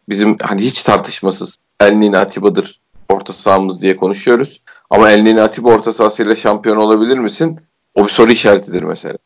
bizim 0.09 0.37
hani 0.43 0.61
hiç 0.61 0.83
tartışmasız 0.83 1.57
Elnini 1.81 2.19
Atiba'dır 2.19 2.81
orta 3.09 3.33
sahamız 3.33 3.83
diye 3.83 3.97
konuşuyoruz. 3.97 4.61
Ama 4.91 5.11
Elnini 5.11 5.43
Atiba 5.43 5.69
orta 5.69 5.93
sahasıyla 5.93 6.37
şampiyon 6.37 6.77
olabilir 6.77 7.19
misin? 7.19 7.61
O 7.95 8.05
bir 8.05 8.09
soru 8.09 8.33
işaretidir 8.33 8.83
mesela. 8.83 9.19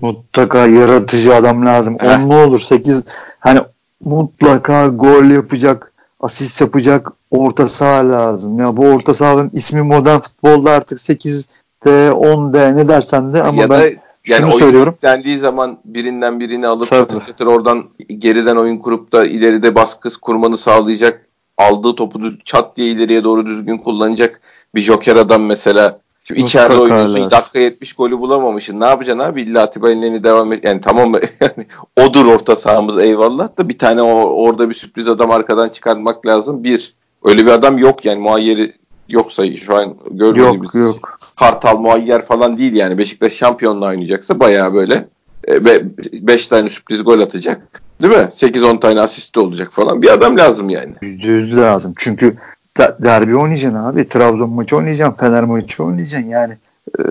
Mutlaka 0.00 0.66
yaratıcı 0.66 1.34
adam 1.34 1.66
lazım. 1.66 1.96
Heh. 2.00 2.18
On 2.18 2.28
ne 2.28 2.36
olur 2.36 2.60
8 2.60 3.00
hani 3.40 3.60
mutlaka 4.04 4.86
gol 4.86 5.24
yapacak, 5.24 5.92
asist 6.20 6.60
yapacak 6.60 7.08
orta 7.30 7.68
saha 7.68 8.08
lazım. 8.08 8.60
Ya 8.60 8.76
bu 8.76 8.86
orta 8.86 9.14
sahanın 9.14 9.50
ismi 9.52 9.82
modern 9.82 10.20
futbolda 10.20 10.70
artık 10.70 10.98
8'de 10.98 12.08
10'de 12.08 12.76
ne 12.76 12.88
dersen 12.88 13.32
de 13.32 13.42
ama 13.42 13.62
ya 13.62 13.70
ben 13.70 13.96
yani 14.26 14.50
şunu 14.50 14.58
söylüyorum. 14.58 14.94
dendiği 15.02 15.38
zaman 15.38 15.78
birinden 15.84 16.40
birini 16.40 16.66
alıp 16.66 16.88
çatır 16.88 17.22
çatır 17.22 17.46
oradan 17.46 17.84
geriden 18.18 18.56
oyun 18.56 18.78
kurup 18.78 19.12
da 19.12 19.26
ileride 19.26 19.74
baskı 19.74 20.20
kurmanı 20.20 20.56
sağlayacak 20.56 21.26
aldığı 21.58 21.94
topu 21.94 22.20
çat 22.44 22.76
diye 22.76 22.88
ileriye 22.88 23.24
doğru 23.24 23.46
düzgün 23.46 23.78
kullanacak 23.78 24.40
bir 24.74 24.80
joker 24.80 25.16
adam 25.16 25.42
mesela 25.42 26.00
Şimdi 26.24 26.40
içeride 26.40 26.78
oynuyorsun 26.78 27.30
dakika 27.30 27.58
70 27.58 27.92
golü 27.92 28.18
bulamamışsın. 28.18 28.80
Ne 28.80 28.84
yapacaksın 28.84 29.24
abi? 29.24 29.42
İlla 29.42 29.62
Atiba 29.62 29.90
Enlen'i 29.90 30.24
devam 30.24 30.52
et. 30.52 30.64
Yani 30.64 30.80
tamam 30.80 31.12
yani 31.40 31.66
odur 31.96 32.26
orta 32.26 32.56
sahamız 32.56 32.98
eyvallah 32.98 33.58
da 33.58 33.68
bir 33.68 33.78
tane 33.78 34.02
o, 34.02 34.14
orada 34.22 34.70
bir 34.70 34.74
sürpriz 34.74 35.08
adam 35.08 35.30
arkadan 35.30 35.68
çıkarmak 35.68 36.26
lazım. 36.26 36.64
Bir. 36.64 36.94
Öyle 37.24 37.46
bir 37.46 37.50
adam 37.50 37.78
yok 37.78 38.04
yani 38.04 38.20
muayyeri 38.20 38.74
yoksa 39.08 39.56
şu 39.56 39.76
an 39.76 39.96
görmediğimiz 40.10 40.74
yok, 40.74 40.94
yok. 40.94 41.18
Kartal 41.36 41.78
muayyer 41.78 42.22
falan 42.22 42.58
değil 42.58 42.72
yani. 42.72 42.98
Beşiktaş 42.98 43.32
şampiyonla 43.32 43.86
oynayacaksa 43.86 44.40
bayağı 44.40 44.74
böyle 44.74 45.08
5 45.48 46.46
e, 46.46 46.48
tane 46.48 46.68
sürpriz 46.68 47.04
gol 47.04 47.20
atacak. 47.20 47.82
Değil 48.02 48.14
mi? 48.14 48.28
8-10 48.32 48.80
tane 48.80 49.00
asist 49.00 49.38
olacak 49.38 49.72
falan. 49.72 50.02
Bir 50.02 50.12
adam 50.12 50.36
lazım 50.36 50.70
yani. 50.70 50.92
%100 51.02 51.56
lazım. 51.56 51.92
Çünkü 51.98 52.36
derbi 52.78 53.36
oynayacaksın 53.36 53.78
abi. 53.78 54.08
Trabzon 54.08 54.50
maçı 54.50 54.76
oynayacaksın. 54.76 55.26
Fener 55.26 55.44
maçı 55.44 55.84
oynayacaksın 55.84 56.28
yani. 56.28 56.56
E, 56.98 57.02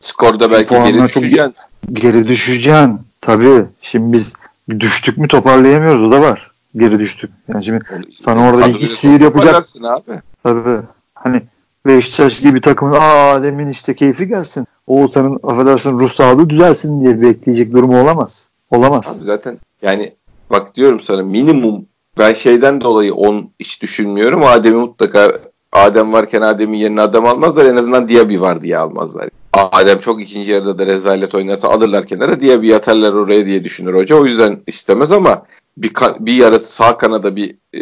Skorda 0.00 0.50
belki 0.50 0.74
geri 0.74 1.02
düşeceksin. 1.02 1.54
Geri 1.92 2.28
düşeceksin. 2.28 3.00
Tabii. 3.20 3.64
Şimdi 3.82 4.12
biz 4.12 4.32
düştük 4.80 5.18
mü 5.18 5.28
toparlayamıyoruz. 5.28 6.08
O 6.08 6.12
da 6.12 6.20
var. 6.20 6.50
Geri 6.76 6.98
düştük. 6.98 7.30
Yani 7.48 7.64
şimdi 7.64 7.84
sana 8.18 8.50
orada 8.50 8.68
iki 8.68 8.88
sihir 8.88 9.20
yapacak. 9.20 9.66
Abi. 9.84 10.20
Tabii. 10.42 10.80
Hani 11.14 11.42
Beşiktaş 11.86 12.40
gibi 12.40 12.60
takımın 12.60 12.96
aa 13.00 13.42
demin 13.42 13.68
işte 13.68 13.94
keyfi 13.94 14.28
gelsin. 14.28 14.66
Oğuzhan'ın 14.86 15.40
affedersin 15.42 15.98
ruh 15.98 16.10
sağlığı 16.10 16.50
düzelsin 16.50 17.00
diye 17.00 17.22
bekleyecek 17.22 17.72
durumu 17.72 18.02
olamaz. 18.02 18.48
Olamaz. 18.70 19.16
Abi 19.18 19.24
zaten 19.24 19.58
yani 19.82 20.12
bak 20.50 20.74
diyorum 20.74 21.00
sana 21.00 21.22
minimum 21.22 21.86
ben 22.18 22.32
şeyden 22.32 22.80
dolayı 22.80 23.14
on 23.14 23.50
hiç 23.60 23.82
düşünmüyorum. 23.82 24.42
Adem'i 24.44 24.76
mutlaka 24.76 25.40
Adem 25.72 26.12
varken 26.12 26.40
Adem'in 26.40 26.78
yerine 26.78 27.00
adam 27.00 27.26
almazlar. 27.26 27.64
En 27.64 27.76
azından 27.76 28.08
Diaby 28.08 28.40
var 28.40 28.62
diye 28.62 28.78
almazlar. 28.78 29.28
Adem 29.52 29.98
çok 29.98 30.22
ikinci 30.22 30.50
yarıda 30.50 30.78
da 30.78 30.86
rezalet 30.86 31.34
oynarsa 31.34 31.68
alırlar 31.68 32.06
kenara 32.06 32.40
Diaby 32.40 32.74
atarlar 32.74 33.12
oraya 33.12 33.46
diye 33.46 33.64
düşünür 33.64 33.94
hoca. 33.94 34.16
O 34.16 34.26
yüzden 34.26 34.60
istemez 34.66 35.12
ama 35.12 35.42
bir, 35.76 35.92
bir 36.20 36.34
yaratı 36.34 36.72
sağ 36.74 36.98
kanada 36.98 37.36
bir 37.36 37.54
e, 37.74 37.80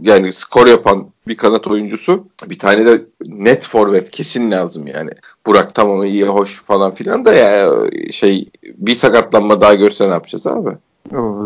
yani 0.00 0.32
skor 0.32 0.66
yapan 0.66 1.06
bir 1.28 1.36
kanat 1.36 1.66
oyuncusu 1.66 2.24
bir 2.46 2.58
tane 2.58 2.86
de 2.86 3.02
net 3.26 3.66
forvet 3.66 4.10
kesin 4.10 4.50
lazım 4.50 4.86
yani. 4.86 5.10
Burak 5.46 5.74
tamam 5.74 6.04
iyi 6.04 6.24
hoş 6.24 6.62
falan 6.62 6.94
filan 6.94 7.24
da 7.24 7.32
ya 7.32 7.72
şey 8.12 8.48
bir 8.64 8.94
sakatlanma 8.94 9.60
daha 9.60 9.74
görse 9.74 10.08
ne 10.08 10.12
yapacağız 10.12 10.46
abi? 10.46 10.70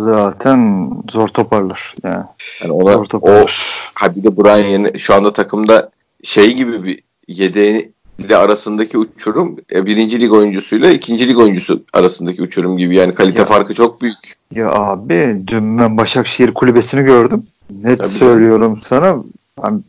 Zaten 0.05 0.90
zor 1.11 1.29
toparlar. 1.29 1.94
Yani, 2.05 2.25
yani 2.62 2.73
ona, 2.73 2.92
zor 2.92 3.05
toparlar. 3.05 3.42
O, 3.42 3.47
ha 3.94 4.16
bir 4.16 4.25
de 4.25 4.37
Brian 4.37 4.68
yeni, 4.68 4.99
şu 4.99 5.14
anda 5.14 5.33
takımda 5.33 5.90
şey 6.23 6.55
gibi 6.55 6.85
bir 6.85 7.03
yedeği 7.29 7.92
ile 8.18 8.37
arasındaki 8.37 8.99
uçurum 8.99 9.57
e, 9.73 9.87
birinci 9.87 10.20
lig 10.20 10.33
oyuncusuyla 10.33 10.90
ikinci 10.90 11.29
lig 11.29 11.38
oyuncusu 11.38 11.83
arasındaki 11.92 12.42
uçurum 12.42 12.79
gibi. 12.79 12.97
Yani 12.97 13.14
kalite 13.14 13.38
ya, 13.38 13.44
farkı 13.44 13.75
çok 13.75 14.03
büyük. 14.03 14.34
Ya 14.51 14.71
abi 14.71 15.43
dün 15.47 15.79
ben 15.79 15.97
Başakşehir 15.97 16.55
kulübesini 16.55 17.05
gördüm. 17.05 17.47
Net 17.83 17.99
Tabii 17.99 18.09
söylüyorum 18.09 18.79
sana. 18.83 19.17
Yani 19.63 19.81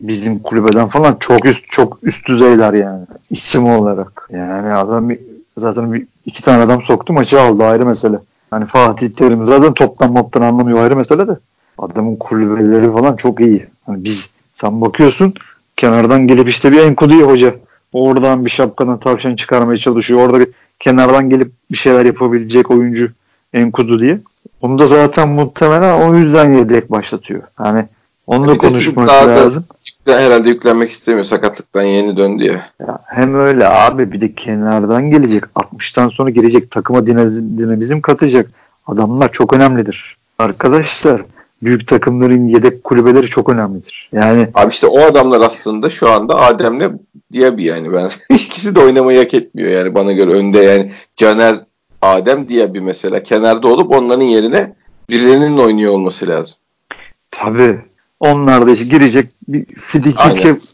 bizim 0.00 0.38
kulübeden 0.38 0.86
falan 0.86 1.16
çok 1.20 1.44
üst 1.44 1.68
çok 1.68 1.98
üst 2.02 2.28
düzeyler 2.28 2.72
yani 2.72 3.06
isim 3.30 3.66
olarak. 3.66 4.28
Yani 4.32 4.72
adam 4.72 5.10
zaten 5.58 5.92
bir, 5.92 6.06
iki 6.26 6.42
tane 6.42 6.62
adam 6.62 6.82
soktu 6.82 7.12
maçı 7.12 7.40
aldı 7.40 7.64
ayrı 7.64 7.86
mesele. 7.86 8.18
Hani 8.50 8.66
Fatih 8.66 9.08
Terim 9.08 9.46
zaten 9.46 9.74
toptan 9.74 10.12
moptan 10.12 10.42
anlamıyor 10.42 10.78
ayrı 10.78 10.96
mesele 10.96 11.28
de. 11.28 11.38
Adamın 11.78 12.16
kulübeleri 12.16 12.92
falan 12.92 13.16
çok 13.16 13.40
iyi. 13.40 13.66
Hani 13.86 14.04
biz 14.04 14.30
sen 14.54 14.80
bakıyorsun 14.80 15.34
kenardan 15.76 16.26
gelip 16.26 16.48
işte 16.48 16.72
bir 16.72 16.78
Enkudu'yu 16.78 17.26
hoca 17.26 17.54
oradan 17.92 18.44
bir 18.44 18.50
şapkadan 18.50 18.98
tavşan 19.00 19.36
çıkarmaya 19.36 19.78
çalışıyor. 19.78 20.20
Orada 20.20 20.40
bir 20.40 20.48
kenardan 20.80 21.30
gelip 21.30 21.52
bir 21.70 21.76
şeyler 21.76 22.04
yapabilecek 22.04 22.70
oyuncu 22.70 23.10
Enkudu 23.52 23.98
diye. 23.98 24.20
Onu 24.62 24.78
da 24.78 24.86
zaten 24.86 25.28
muhtemelen 25.28 26.00
o 26.00 26.14
yüzden 26.14 26.52
yedek 26.52 26.90
başlatıyor. 26.90 27.42
Yani 27.64 27.84
onu 28.26 28.48
da 28.48 28.58
konuşmak 28.58 29.08
lazım. 29.08 29.64
Da 30.06 30.20
herhalde 30.20 30.48
yüklenmek 30.48 30.90
istemiyor 30.90 31.24
sakatlıktan 31.24 31.82
yeni 31.82 32.16
döndü 32.16 32.44
ya. 32.44 32.70
ya. 32.80 32.98
Hem 33.06 33.34
öyle 33.34 33.68
abi 33.68 34.12
bir 34.12 34.20
de 34.20 34.34
kenardan 34.34 35.10
gelecek 35.10 35.42
60'tan 35.42 36.10
sonra 36.10 36.30
gelecek 36.30 36.70
takıma 36.70 37.06
dinamizm 37.06 38.00
katacak 38.00 38.50
adamlar 38.86 39.32
çok 39.32 39.52
önemlidir. 39.52 40.16
Arkadaşlar 40.38 41.22
büyük 41.62 41.88
takımların 41.88 42.48
yedek 42.48 42.84
kulübeleri 42.84 43.28
çok 43.28 43.48
önemlidir. 43.48 44.08
Yani 44.12 44.48
abi 44.54 44.70
işte 44.70 44.86
o 44.86 45.00
adamlar 45.00 45.40
aslında 45.40 45.90
şu 45.90 46.10
anda 46.10 46.34
Adem'le 46.34 46.92
diye 47.32 47.56
bir 47.56 47.64
yani 47.64 47.92
ben 47.92 48.10
ikisi 48.34 48.74
de 48.74 48.80
oynamayı 48.80 49.18
hak 49.18 49.34
etmiyor 49.34 49.70
yani 49.70 49.94
bana 49.94 50.12
göre 50.12 50.30
önde 50.30 50.58
yani 50.58 50.92
Caner 51.16 51.56
Adem 52.06 52.48
diye 52.48 52.74
bir 52.74 52.80
mesela 52.80 53.22
kenarda 53.22 53.68
olup 53.68 53.90
onların 53.90 54.24
yerine 54.24 54.74
birilerinin 55.08 55.58
oynuyor 55.58 55.92
olması 55.92 56.28
lazım. 56.28 56.58
Tabii. 57.30 57.80
Onlar 58.20 58.66
da 58.66 58.70
işte 58.70 58.84
girecek 58.84 59.28
bir 59.48 59.66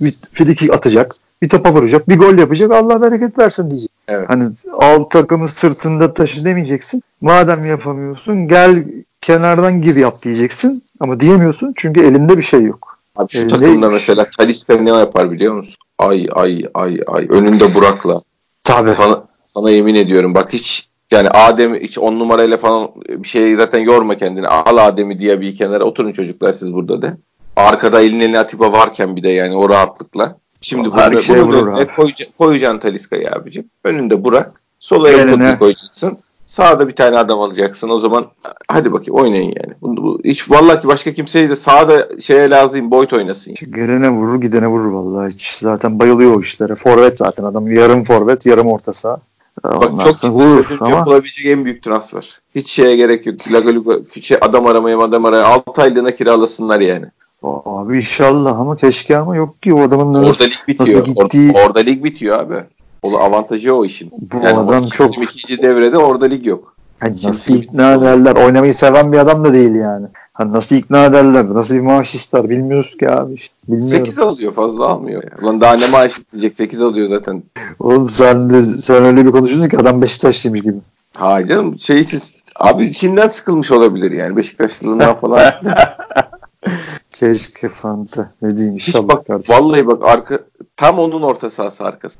bir 0.00 0.12
frikik 0.32 0.72
atacak. 0.72 1.12
Bir 1.42 1.48
topa 1.48 1.72
vuracak. 1.72 2.08
Bir 2.08 2.18
gol 2.18 2.38
yapacak. 2.38 2.72
Allah 2.72 3.02
bereket 3.02 3.38
versin 3.38 3.70
diyecek. 3.70 3.90
Evet. 4.08 4.28
Hani 4.28 4.48
alt 4.78 5.10
takımı 5.10 5.48
sırtında 5.48 6.12
taşı 6.12 6.44
demeyeceksin. 6.44 7.02
Madem 7.20 7.64
yapamıyorsun 7.64 8.48
gel 8.48 8.84
kenardan 9.20 9.82
gir 9.82 9.96
yap 9.96 10.22
diyeceksin. 10.22 10.82
Ama 11.00 11.20
diyemiyorsun 11.20 11.72
çünkü 11.76 12.00
elinde 12.00 12.36
bir 12.36 12.42
şey 12.42 12.62
yok. 12.62 12.98
Abi 13.16 13.32
şu 13.32 13.38
elinde 13.38 13.54
takımda 13.54 13.88
mesela 13.88 14.30
Talisca 14.38 14.76
ne 14.76 14.90
yapar 14.90 15.30
biliyor 15.30 15.54
musun? 15.54 15.74
Ay 15.98 16.26
ay 16.34 16.66
ay 16.74 17.00
ay. 17.06 17.26
Önünde 17.30 17.74
Burak'la. 17.74 18.22
Tabii. 18.64 18.94
Sana, 18.94 19.24
sana 19.54 19.70
yemin 19.70 19.94
ediyorum 19.94 20.34
bak 20.34 20.52
hiç 20.52 20.88
yani 21.12 21.28
Adem 21.28 21.74
hiç 21.74 21.98
on 21.98 22.18
numarayla 22.18 22.56
falan 22.56 22.90
bir 23.08 23.28
şey 23.28 23.56
zaten 23.56 23.78
yorma 23.78 24.14
kendini. 24.14 24.48
Al 24.48 24.76
Adem'i 24.76 25.18
diye 25.18 25.40
bir 25.40 25.56
kenara 25.56 25.84
oturun 25.84 26.12
çocuklar 26.12 26.52
siz 26.52 26.74
burada 26.74 27.02
de. 27.02 27.16
Arkada 27.56 28.00
elin 28.00 28.20
eline 28.20 28.38
Atiba 28.38 28.72
varken 28.72 29.16
bir 29.16 29.22
de 29.22 29.28
yani 29.28 29.56
o 29.56 29.68
rahatlıkla. 29.68 30.36
Şimdi 30.60 30.90
bunu, 30.90 31.00
Her 31.00 31.16
şey 31.16 31.42
bunu 31.42 31.68
önüne 31.68 31.86
koyacaksın, 31.86 32.34
koyacaksın 32.38 32.78
Taliska'yı 32.78 33.30
abicim. 33.32 33.64
Önünde 33.84 34.24
Burak. 34.24 34.62
Sola 34.78 35.10
el 35.10 35.58
koyacaksın. 35.58 36.18
Sağda 36.46 36.88
bir 36.88 36.96
tane 36.96 37.18
adam 37.18 37.40
alacaksın. 37.40 37.88
O 37.88 37.98
zaman 37.98 38.26
hadi 38.68 38.92
bakayım 38.92 39.20
oynayın 39.20 39.54
yani. 39.56 39.74
Bu, 39.82 39.96
bu, 39.96 40.20
hiç 40.24 40.50
vallahi 40.50 40.86
başka 40.86 41.12
kimseyi 41.12 41.48
de 41.48 41.56
sağda 41.56 42.08
şeye 42.20 42.50
lazım 42.50 42.90
boyut 42.90 43.12
oynasın. 43.12 43.54
Yani. 43.60 43.74
Gelene 43.74 44.10
vurur 44.10 44.40
gidene 44.40 44.66
vurur 44.66 44.90
vallahi. 44.90 45.32
Hiç 45.32 45.58
zaten 45.60 45.98
bayılıyor 45.98 46.36
o 46.36 46.40
işlere. 46.40 46.74
Forvet 46.74 47.18
zaten 47.18 47.44
adam. 47.44 47.70
Yarım 47.70 48.04
forvet 48.04 48.46
yarım 48.46 48.66
orta 48.66 48.92
saha. 48.92 49.20
Bak 49.64 50.14
çok 50.20 50.24
vurur 50.24 50.76
ama 50.80 50.96
yapılabilecek 50.96 51.46
en 51.46 51.64
büyük 51.64 51.82
transfer. 51.82 52.40
Hiç 52.54 52.70
şeye 52.70 52.96
gerek 52.96 53.26
yok. 53.26 53.36
Laga 53.52 53.74
Luga, 53.74 53.98
şey, 54.22 54.38
adam 54.40 54.66
aramaya 54.66 54.98
adam 54.98 55.24
aramaya 55.24 55.46
6 55.46 55.82
aylığına 55.82 56.14
kiralasınlar 56.14 56.80
yani. 56.80 57.06
Abi 57.42 57.96
inşallah 57.96 58.58
ama 58.58 58.76
keşke 58.76 59.16
ama 59.16 59.36
yok 59.36 59.62
ki 59.62 59.74
o 59.74 59.82
adamın 59.82 60.14
orada 60.14 60.28
nasıl, 60.28 60.44
lig 60.44 60.52
bitiyor. 60.68 61.00
Nasıl 61.00 61.14
gittiği... 61.14 61.52
Orada, 61.52 61.66
orada 61.66 61.80
lig 61.80 62.04
bitiyor 62.04 62.38
abi. 62.38 62.64
O 63.02 63.18
avantajı 63.18 63.74
o 63.74 63.84
işin. 63.84 64.10
Bu 64.32 64.36
yani 64.36 64.58
adam 64.58 64.88
çok 64.88 65.18
ikinci 65.18 65.62
devrede 65.62 65.98
orada 65.98 66.24
lig 66.24 66.46
yok. 66.46 66.74
Yani 67.02 67.16
nasıl 67.24 67.54
ikna 67.54 67.94
ederler? 67.94 68.36
Oynamayı 68.36 68.74
seven 68.74 69.12
bir 69.12 69.18
adam 69.18 69.44
da 69.44 69.52
değil 69.52 69.74
yani. 69.74 70.06
Hani 70.32 70.52
nasıl 70.52 70.76
ikna 70.76 71.04
ederler? 71.04 71.54
Nasıl 71.54 71.74
bir 71.74 71.80
maaş 71.80 72.14
ister? 72.14 72.50
Bilmiyoruz 72.50 72.96
ki 72.96 73.10
abi. 73.10 73.34
Işte. 73.34 73.54
Bilmiyorum. 73.68 74.06
8 74.06 74.18
alıyor 74.18 74.52
fazla 74.52 74.86
almıyor. 74.86 75.22
Ya. 75.22 75.30
Ulan 75.42 75.60
daha 75.60 75.76
ne 75.76 75.88
maaş 75.88 76.12
isteyecek 76.18 76.54
8 76.54 76.82
alıyor 76.82 77.08
zaten. 77.08 77.42
Oğlum 77.78 78.08
sen 78.08 78.50
de 78.50 78.64
sen 78.64 79.04
öyle 79.04 79.26
bir 79.26 79.30
konuşuyorsun 79.30 79.68
ki 79.68 79.78
adam 79.78 80.02
Beşiktaşlıymış 80.02 80.62
gibi. 80.62 80.76
Hayır 81.14 81.48
canım 81.48 81.78
şeysiz. 81.78 82.32
Abi 82.56 82.84
içinden 82.84 83.28
sıkılmış 83.28 83.70
olabilir 83.70 84.10
yani 84.10 84.36
Beşiktaşlılığından 84.36 85.14
falan. 85.14 85.52
Keşke 87.12 87.68
Fanta. 87.68 88.30
Ne 88.42 88.56
diyeyim 88.56 88.74
inşallah 88.74 89.08
bak, 89.08 89.26
kardeşim. 89.26 89.54
Vallahi 89.54 89.86
bak 89.86 90.02
arka 90.02 90.38
tam 90.76 90.98
onun 90.98 91.22
orta 91.22 91.50
sahası 91.50 91.84
arkası. 91.84 92.18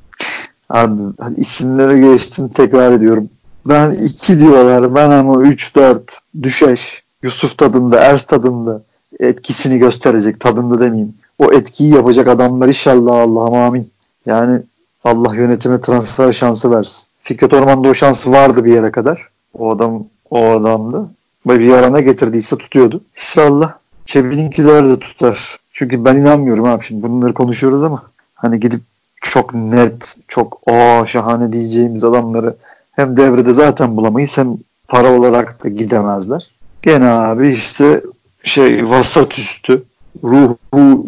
Abi 0.69 1.01
hani 1.19 1.37
isimlere 1.37 1.99
geçtim 1.99 2.49
tekrar 2.49 2.91
ediyorum. 2.91 3.29
Ben 3.65 3.91
iki 3.91 4.39
diyorlar. 4.39 4.95
Ben 4.95 5.09
ama 5.09 5.33
3-4 5.33 5.99
düşeş. 6.43 7.02
Yusuf 7.23 7.57
tadında, 7.57 7.99
Ers 7.99 8.25
tadında 8.25 8.81
etkisini 9.19 9.79
gösterecek. 9.79 10.39
Tadında 10.39 10.79
demeyeyim. 10.79 11.13
O 11.39 11.53
etkiyi 11.53 11.93
yapacak 11.93 12.27
adamlar 12.27 12.67
inşallah 12.67 13.15
Allah'ım 13.15 13.53
amin. 13.53 13.91
Yani 14.25 14.61
Allah 15.03 15.35
yönetime 15.35 15.81
transfer 15.81 16.31
şansı 16.31 16.71
versin. 16.71 17.07
Fikret 17.21 17.53
Orman'da 17.53 17.89
o 17.89 17.93
şansı 17.93 18.31
vardı 18.31 18.65
bir 18.65 18.73
yere 18.73 18.91
kadar. 18.91 19.27
O 19.53 19.71
adam 19.71 20.03
o 20.29 20.49
adamdı. 20.49 21.09
Böyle 21.47 21.59
bir 21.59 21.65
yarana 21.65 22.01
getirdiyse 22.01 22.57
tutuyordu. 22.57 23.01
İnşallah 23.17 23.73
Çebi'ninkiler 24.05 24.87
de 24.87 24.99
tutar. 24.99 25.57
Çünkü 25.73 26.05
ben 26.05 26.15
inanmıyorum 26.15 26.65
abi 26.65 26.83
şimdi 26.83 27.03
bunları 27.03 27.33
konuşuyoruz 27.33 27.83
ama 27.83 28.03
hani 28.35 28.59
gidip 28.59 28.81
çok 29.21 29.53
net, 29.53 30.15
çok 30.27 30.59
o 30.69 31.05
şahane 31.07 31.53
diyeceğimiz 31.53 32.03
adamları 32.03 32.55
hem 32.91 33.17
devrede 33.17 33.53
zaten 33.53 33.97
bulamayız 33.97 34.37
hem 34.37 34.57
para 34.87 35.19
olarak 35.19 35.63
da 35.63 35.69
gidemezler. 35.69 36.49
Gene 36.83 37.09
abi 37.09 37.49
işte 37.49 38.01
şey 38.43 38.89
vasat 38.89 39.39
üstü 39.39 39.83
ruhu 40.23 40.57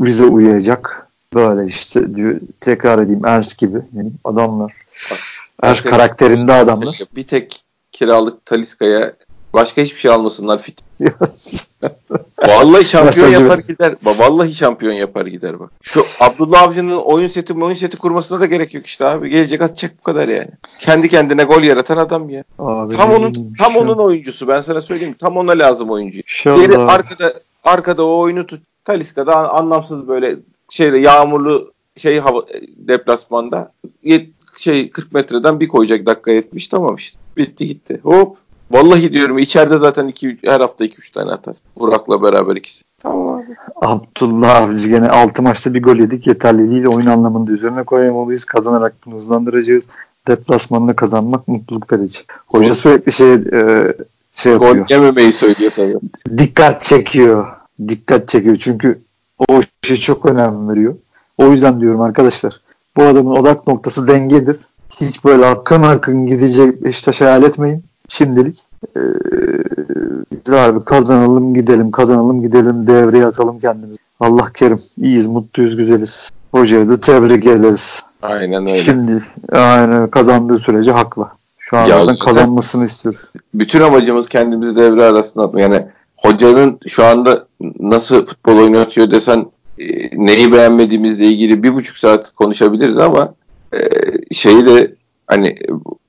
bize 0.05 0.25
uyacak. 0.25 1.07
Böyle 1.33 1.65
işte 1.65 2.15
diyor, 2.15 2.39
tekrar 2.59 2.99
edeyim 2.99 3.25
Ers 3.25 3.57
gibi 3.57 3.77
yani 3.93 4.11
adamlar. 4.23 4.73
Ers 5.63 5.81
karakterinde 5.81 6.53
adamlar. 6.53 6.99
Bir 7.15 7.27
tek 7.27 7.63
kiralık 7.91 8.45
Taliska'ya 8.45 9.13
başka 9.55 9.81
hiçbir 9.81 9.99
şey 9.99 10.11
almasınlar 10.11 10.61
fit. 10.61 10.79
Vallahi 12.47 12.85
şampiyon 12.85 13.29
yapar 13.29 13.57
gider. 13.59 13.95
Vallahi 14.03 14.53
şampiyon 14.53 14.93
yapar 14.93 15.25
gider 15.25 15.59
bak. 15.59 15.71
Şu 15.81 16.03
Abdullah 16.19 16.61
Avcı'nın 16.61 16.97
oyun 16.97 17.27
seti 17.27 17.53
oyun 17.53 17.75
seti 17.75 17.97
kurmasına 17.97 18.39
da 18.39 18.45
gerek 18.45 18.73
yok 18.73 18.85
işte 18.85 19.05
abi. 19.05 19.29
Gelecek 19.29 19.61
atacak 19.61 19.91
bu 19.99 20.03
kadar 20.03 20.27
yani. 20.27 20.49
Kendi 20.79 21.09
kendine 21.09 21.43
gol 21.43 21.61
yaratan 21.61 21.97
adam 21.97 22.29
ya. 22.29 22.43
Abi 22.59 22.95
tam 22.95 23.11
onun 23.11 23.33
tam 23.57 23.73
şu... 23.73 23.79
onun 23.79 23.97
oyuncusu. 23.97 24.47
Ben 24.47 24.61
sana 24.61 24.81
söyleyeyim. 24.81 25.15
Tam 25.19 25.37
ona 25.37 25.51
lazım 25.51 25.89
oyuncu. 25.89 26.21
Geri 26.43 26.77
arkada 26.77 27.33
arkada 27.63 28.05
o 28.05 28.19
oyunu 28.19 28.47
tut. 28.47 28.61
Taliska'da 28.85 29.53
anlamsız 29.53 30.07
böyle 30.07 30.35
şeyde 30.69 30.97
yağmurlu 30.97 31.71
şey 31.97 32.19
hava 32.19 32.45
deplasmanda 32.77 33.71
şey 34.57 34.89
40 34.89 35.13
metreden 35.13 35.59
bir 35.59 35.67
koyacak 35.67 36.05
dakika 36.05 36.31
70 36.31 36.67
tamam 36.67 36.95
işte. 36.95 37.19
Bitti 37.37 37.67
gitti. 37.67 37.99
Hop 38.03 38.37
Vallahi 38.71 39.13
diyorum 39.13 39.37
içeride 39.37 39.77
zaten 39.77 40.07
iki, 40.07 40.37
her 40.43 40.59
hafta 40.59 40.85
2-3 40.85 41.13
tane 41.13 41.31
atar. 41.31 41.55
Burak'la 41.79 42.23
beraber 42.23 42.55
ikisi. 42.55 42.85
Tamam 42.99 43.27
abi. 43.27 43.55
Abdullah 43.81 44.55
abici 44.55 44.89
gene 44.89 45.09
6 45.09 45.41
maçta 45.41 45.73
bir 45.73 45.83
gol 45.83 45.95
yedik. 45.95 46.27
Yeterli 46.27 46.71
değil. 46.71 46.85
Oyun 46.85 47.05
anlamında 47.05 47.51
üzerine 47.51 47.83
koyamalıyız. 47.83 48.45
Kazanarak 48.45 48.93
bunu 49.05 49.15
hızlandıracağız. 49.15 49.85
Deplasmanında 50.27 50.95
kazanmak 50.95 51.47
mutluluk 51.47 51.93
verici. 51.93 52.19
Hoca 52.47 52.67
Gol. 52.67 52.73
sürekli 52.73 53.11
şey 53.11 53.33
e, 53.33 53.93
şey 54.35 54.51
yapıyor. 54.51 54.75
Gol 54.75 54.85
yememeyi 54.89 55.31
söylüyor 55.31 55.71
tabii. 55.75 56.37
Dikkat 56.37 56.83
çekiyor. 56.83 57.47
Dikkat 57.87 58.29
çekiyor. 58.29 58.57
Çünkü 58.59 58.99
o 59.47 59.61
işe 59.83 59.95
çok 59.95 60.25
önem 60.25 60.69
veriyor. 60.69 60.95
O 61.37 61.45
yüzden 61.45 61.81
diyorum 61.81 62.01
arkadaşlar. 62.01 62.61
Bu 62.97 63.03
adamın 63.03 63.35
odak 63.35 63.67
noktası 63.67 64.07
dengedir. 64.07 64.57
Hiç 65.01 65.25
böyle 65.25 65.45
akın 65.45 65.83
akın 65.83 66.27
gidecek 66.27 66.83
Beşiktaş 66.83 67.21
hayal 67.21 67.43
etmeyin 67.43 67.83
şimdilik 68.17 68.59
e, 68.95 69.01
biz 70.31 70.53
abi 70.53 70.85
kazanalım 70.85 71.53
gidelim 71.53 71.91
kazanalım 71.91 72.41
gidelim 72.41 72.87
devreye 72.87 73.25
atalım 73.25 73.59
kendimizi. 73.59 73.97
Allah 74.19 74.51
kerim. 74.53 74.79
iyiyiz 74.97 75.27
mutluyuz 75.27 75.75
güzeliz. 75.75 76.31
Hocayı 76.51 76.89
da 76.89 76.99
tebrik 76.99 77.45
ederiz. 77.45 78.03
Aynen 78.21 78.67
öyle. 78.67 78.77
Şimdi 78.77 79.23
aynen 79.51 80.07
kazandığı 80.09 80.59
sürece 80.59 80.91
haklı. 80.91 81.27
Şu 81.59 81.77
an 81.77 81.85
ya 81.85 82.15
kazanmasını 82.19 82.85
istiyor. 82.85 83.15
Bütün 83.53 83.81
amacımız 83.81 84.29
kendimizi 84.29 84.75
devre 84.75 85.03
arasına 85.03 85.43
atmak. 85.43 85.61
Yani 85.61 85.85
hocanın 86.17 86.79
şu 86.87 87.05
anda 87.05 87.47
nasıl 87.79 88.25
futbol 88.25 88.57
oynatıyor 88.57 89.11
desen 89.11 89.45
e, 89.79 89.85
neyi 90.25 90.51
beğenmediğimizle 90.51 91.25
ilgili 91.25 91.63
bir 91.63 91.73
buçuk 91.73 91.97
saat 91.97 92.35
konuşabiliriz 92.35 92.97
ama 92.97 93.33
e, 93.73 93.79
şeyi 94.33 94.65
de 94.65 94.95
hani 95.27 95.55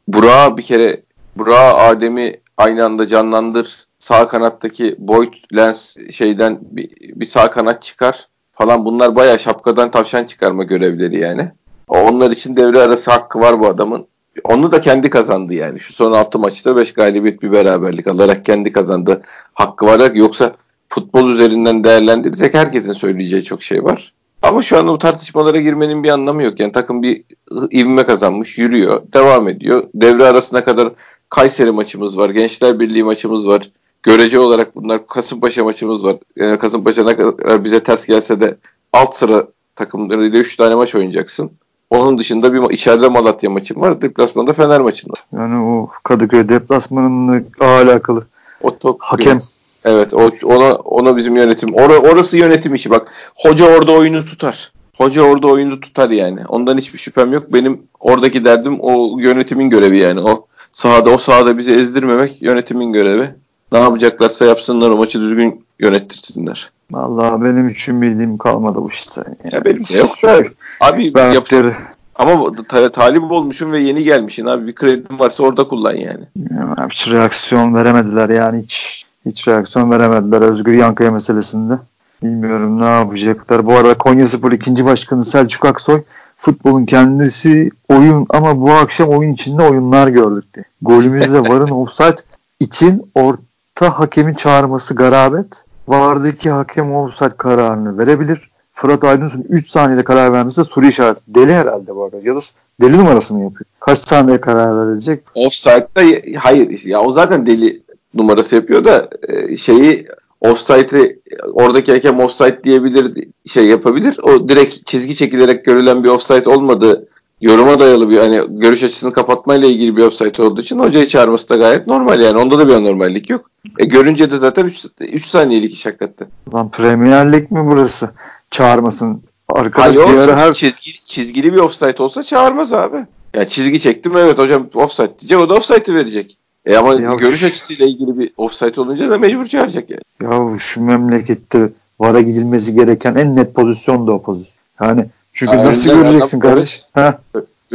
Burak'a 0.09 0.57
bir 0.57 0.62
kere 0.62 1.03
Burak'ı 1.37 1.77
Adem'i 1.77 2.40
aynı 2.57 2.85
anda 2.85 3.07
canlandır. 3.07 3.87
Sağ 3.99 4.29
kanattaki 4.29 4.94
Boyd 4.99 5.35
Lens 5.57 5.96
şeyden 6.11 6.59
bir, 6.62 6.90
bir 7.01 7.27
sağ 7.27 7.51
kanat 7.51 7.83
çıkar 7.83 8.29
falan. 8.53 8.85
Bunlar 8.85 9.16
bayağı 9.16 9.38
şapkadan 9.38 9.90
tavşan 9.90 10.25
çıkarma 10.25 10.62
görevleri 10.64 11.20
yani. 11.20 11.51
Onlar 11.88 12.31
için 12.31 12.57
devre 12.57 12.81
arası 12.81 13.11
hakkı 13.11 13.40
var 13.40 13.61
bu 13.61 13.66
adamın. 13.66 14.07
Onu 14.44 14.72
da 14.72 14.81
kendi 14.81 15.11
kazandı 15.11 15.55
yani. 15.55 15.81
Şu 15.81 15.92
son 15.92 16.12
6 16.12 16.38
maçta 16.38 16.77
5 16.77 16.92
galibiyet 16.94 17.42
bir 17.42 17.53
beraberlik 17.53 18.07
alarak 18.07 18.44
kendi 18.44 18.72
kazandı. 18.72 19.22
Hakkı 19.55 19.87
var. 19.87 20.14
Yoksa 20.14 20.53
futbol 20.88 21.31
üzerinden 21.31 21.85
değerlendirirsek 21.85 22.55
herkesin 22.55 22.92
söyleyeceği 22.92 23.44
çok 23.44 23.62
şey 23.62 23.85
var. 23.85 24.12
Ama 24.42 24.62
şu 24.62 24.79
anda 24.79 24.92
bu 24.92 24.99
tartışmalara 24.99 25.61
girmenin 25.61 26.03
bir 26.03 26.09
anlamı 26.09 26.42
yok. 26.42 26.61
Yani 26.61 26.72
takım 26.72 27.03
bir 27.03 27.25
ivme 27.70 28.07
kazanmış, 28.07 28.59
yürüyor, 28.59 29.03
devam 29.12 29.49
ediyor. 29.49 29.85
Devre 29.94 30.25
arasına 30.25 30.64
kadar 30.64 30.92
Kayseri 31.31 31.71
maçımız 31.71 32.19
var. 32.19 32.31
Gençler 32.31 32.81
Birliği 32.81 33.05
maçımız 33.05 33.49
var. 33.49 33.71
Görece 34.03 34.39
olarak 34.39 34.77
bunlar 34.77 35.07
Kasımpaşa 35.07 35.65
maçımız 35.65 36.05
var. 36.05 36.17
Yani 36.37 36.59
Kasımpaşa 36.59 37.05
ne 37.05 37.17
kadar 37.17 37.65
bize 37.65 37.83
ters 37.83 38.07
gelse 38.07 38.41
de 38.41 38.57
alt 38.93 39.17
sıra 39.17 39.47
takımlarıyla 39.77 40.39
3 40.39 40.57
tane 40.57 40.75
maç 40.75 40.95
oynayacaksın. 40.95 41.51
Onun 41.91 42.19
dışında 42.19 42.53
bir 42.53 42.71
içeride 42.71 43.09
Malatya 43.09 43.51
maçım 43.51 43.81
var. 43.81 44.03
Deplasmanda 44.03 44.53
Fener 44.53 44.81
maçın 44.81 45.11
var. 45.11 45.25
Yani 45.33 45.65
o 45.65 45.91
Kadıköy 46.05 46.49
deplasmanınla 46.49 47.43
alakalı. 47.61 48.27
O 48.62 48.79
top 48.79 48.97
hakem. 49.01 49.43
Evet 49.85 50.15
o, 50.15 50.31
ona 50.43 50.75
ona 50.75 51.17
bizim 51.17 51.37
yönetim. 51.37 51.75
Or, 51.75 51.91
orası 51.91 52.37
yönetim 52.37 52.75
işi 52.75 52.91
bak. 52.91 53.12
Hoca 53.37 53.77
orada 53.77 53.93
oyunu 53.93 54.27
tutar. 54.27 54.73
Hoca 54.97 55.23
orada 55.23 55.47
oyunu 55.47 55.81
tutar 55.81 56.11
yani. 56.11 56.41
Ondan 56.49 56.79
hiçbir 56.79 56.99
şüphem 56.99 57.33
yok. 57.33 57.53
Benim 57.53 57.83
oradaki 58.01 58.45
derdim 58.45 58.81
o 58.81 59.19
yönetimin 59.19 59.71
görevi 59.71 59.99
yani. 59.99 60.21
O 60.21 60.47
sahada 60.77 61.11
o 61.11 61.19
sahada 61.19 61.59
bizi 61.59 61.73
ezdirmemek 61.73 62.43
yönetimin 62.43 62.93
görevi. 62.93 63.31
Ne 63.73 63.79
yapacaklarsa 63.79 64.45
yapsınlar 64.45 64.91
o 64.91 64.97
maçı 64.97 65.21
düzgün 65.21 65.65
yönettirsinler. 65.81 66.71
Allah 66.95 67.45
benim 67.45 67.69
için 67.69 68.03
bildiğim 68.03 68.39
kalmadı 68.39 68.79
bu 68.79 68.91
işte. 68.91 69.23
Yani 69.45 69.55
ya 69.55 69.65
benim 69.65 69.85
de 69.85 69.97
yok 69.99 70.23
da 70.23 70.45
abi 70.81 71.12
yapsın. 71.35 71.73
Ama 72.15 72.53
ta- 72.69 72.91
talip 72.93 73.31
olmuşum 73.31 73.73
ve 73.73 73.79
yeni 73.79 74.05
gelmişsin 74.05 74.47
abi. 74.47 74.67
Bir 74.67 74.75
kredin 74.75 75.19
varsa 75.19 75.43
orada 75.43 75.69
kullan 75.69 75.95
yani. 75.95 76.25
yani 76.51 76.91
hiç 76.91 77.09
reaksiyon 77.09 77.75
veremediler 77.75 78.29
yani 78.29 78.62
hiç 78.62 79.07
hiç 79.27 79.49
reaksiyon 79.49 79.91
veremediler 79.91 80.41
Özgür 80.41 80.73
Yankaya 80.73 81.11
meselesinde. 81.11 81.75
Bilmiyorum 82.23 82.81
ne 82.81 82.85
yapacaklar. 82.85 83.67
Bu 83.67 83.73
arada 83.73 83.99
Konya 83.99 84.27
Spor 84.27 84.53
ikinci 84.53 84.85
başkanı 84.85 85.25
Selçuk 85.25 85.65
Aksoy 85.65 86.03
futbolun 86.37 86.87
kendisi 86.87 87.70
oyun 87.88 88.27
ama 88.29 88.61
bu 88.61 88.72
akşam 88.72 89.09
oyun 89.09 89.33
içinde 89.33 89.62
oyunlar 89.62 90.09
gördük 90.09 90.55
diye. 90.55 90.64
Golümüzde 90.83 91.40
varın 91.49 91.70
offside 91.70 92.16
için 92.61 93.11
orta 93.14 93.99
hakemin 93.99 94.35
çağırması 94.35 94.94
garabet. 94.94 95.64
Vardaki 95.88 96.51
hakem 96.51 96.94
offside 96.94 97.37
kararını 97.37 97.99
verebilir. 97.99 98.51
Fırat 98.72 99.05
Aydınus'un 99.05 99.46
3 99.49 99.70
saniyede 99.70 100.05
karar 100.05 100.33
vermesi 100.33 100.64
soru 100.64 100.87
işareti. 100.87 101.20
Deli 101.29 101.55
herhalde 101.55 101.96
bu 101.96 102.05
arada. 102.05 102.16
Ya 102.22 102.37
da 102.37 102.40
deli 102.81 102.99
numarası 102.99 103.35
mı 103.35 103.44
yapıyor? 103.44 103.64
Kaç 103.81 103.99
saniyede 103.99 104.40
karar 104.40 104.88
verecek? 104.88 105.22
Offside'da 105.35 106.01
hayır. 106.40 106.85
Ya 106.85 107.01
o 107.01 107.12
zaten 107.12 107.46
deli 107.46 107.83
numarası 108.14 108.55
yapıyor 108.57 108.85
da 108.85 109.09
e, 109.29 109.57
şeyi 109.57 110.09
offside'i 110.40 111.18
oradaki 111.53 111.92
hakem 111.92 112.20
offside 112.20 112.64
diyebilir 112.64 113.29
şey 113.46 113.66
yapabilir. 113.66 114.18
O 114.22 114.49
direkt 114.49 114.87
çizgi 114.87 115.16
çekilerek 115.16 115.64
görülen 115.64 116.05
bir 116.05 116.09
offside 116.09 116.49
olmadığı 116.49 117.09
yoruma 117.40 117.81
dayalı 117.81 118.11
bir 118.11 118.18
hani 118.18 118.40
görüş 118.49 118.83
açısını 118.83 119.12
kapatmayla 119.12 119.68
ilgili 119.68 119.96
bir 119.96 120.03
offside 120.03 120.42
olduğu 120.42 120.61
için 120.61 120.79
hocayı 120.79 121.07
çağırması 121.07 121.49
da 121.49 121.57
gayet 121.57 121.87
normal 121.87 122.20
yani. 122.20 122.38
Onda 122.38 122.59
da 122.59 122.68
bir 122.68 122.75
anormallik 122.75 123.31
yok. 123.31 123.51
E 123.79 123.85
görünce 123.85 124.31
de 124.31 124.38
zaten 124.38 124.70
3 125.01 125.27
saniyelik 125.27 125.75
iş 125.75 125.87
hakikaten. 125.87 126.29
Lan 126.55 126.70
Premier 126.70 127.33
Lig 127.33 127.51
mi 127.51 127.66
burası? 127.66 128.11
Çağırmasın. 128.51 129.22
Arkada 129.49 129.85
Hayır, 129.85 129.96
bir 129.96 130.18
ara 130.18 130.37
her... 130.37 130.55
çizgili, 130.55 131.05
çizgili 131.05 131.53
bir 131.53 131.59
offside 131.59 132.03
olsa 132.03 132.22
çağırmaz 132.22 132.72
abi. 132.72 132.96
Ya 132.96 133.07
yani 133.35 133.49
çizgi 133.49 133.81
çektim 133.81 134.16
evet 134.16 134.38
hocam 134.38 134.66
offside 134.75 135.18
diyecek 135.20 135.38
o 135.38 135.49
da 135.49 135.55
offside'ı 135.55 135.94
verecek. 135.94 136.38
E 136.66 136.76
ama 136.76 136.94
ya 136.94 137.14
görüş 137.14 137.40
şu... 137.40 137.46
açısıyla 137.46 137.87
ilgili 137.87 138.18
bir 138.18 138.31
offside 138.37 138.81
olunca 138.81 139.11
da 139.11 139.18
mecbur 139.18 139.46
çağıracak 139.46 139.90
yani. 139.90 140.02
Ya 140.22 140.59
şu 140.59 140.85
memlekette 140.85 141.70
vara 142.00 142.20
gidilmesi 142.20 142.74
gereken 142.74 143.14
en 143.14 143.37
net 143.37 143.55
pozisyon 143.55 144.07
da 144.07 144.12
o 144.12 144.22
pozisyon. 144.22 144.57
Yani 144.83 145.07
çünkü 145.33 145.57
yani 145.57 145.66
nasıl 145.66 145.90
göreceksin 145.90 146.40
kardeş? 146.40 146.85
Ha? 146.92 147.18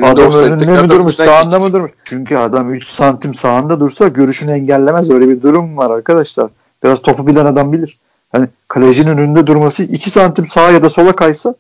Adam 0.04 0.34
önünde 0.34 0.82
mi 0.82 0.90
durmuş, 0.90 1.16
sağında 1.16 1.60
mı 1.60 1.74
durmuş? 1.74 1.92
Çünkü 2.04 2.38
adam 2.38 2.74
3 2.74 2.88
santim 2.88 3.36
sağında 3.36 3.80
dursa 3.80 4.08
görüşünü 4.08 4.52
engellemez. 4.52 5.10
Öyle 5.10 5.30
bir 5.30 5.42
durum 5.42 5.78
var 5.78 5.90
arkadaşlar. 5.90 6.50
Biraz 6.84 7.02
topu 7.02 7.28
bilen 7.28 7.46
adam 7.46 7.74
bilir. 7.74 7.98
Hani 8.32 8.48
kalecinin 8.68 9.18
önünde 9.18 9.48
durması 9.48 9.84
2 9.84 10.10
santim 10.10 10.48
sağa 10.48 10.72
ya 10.72 10.84
da 10.84 10.90
sola 10.90 11.16
kaysa 11.16 11.56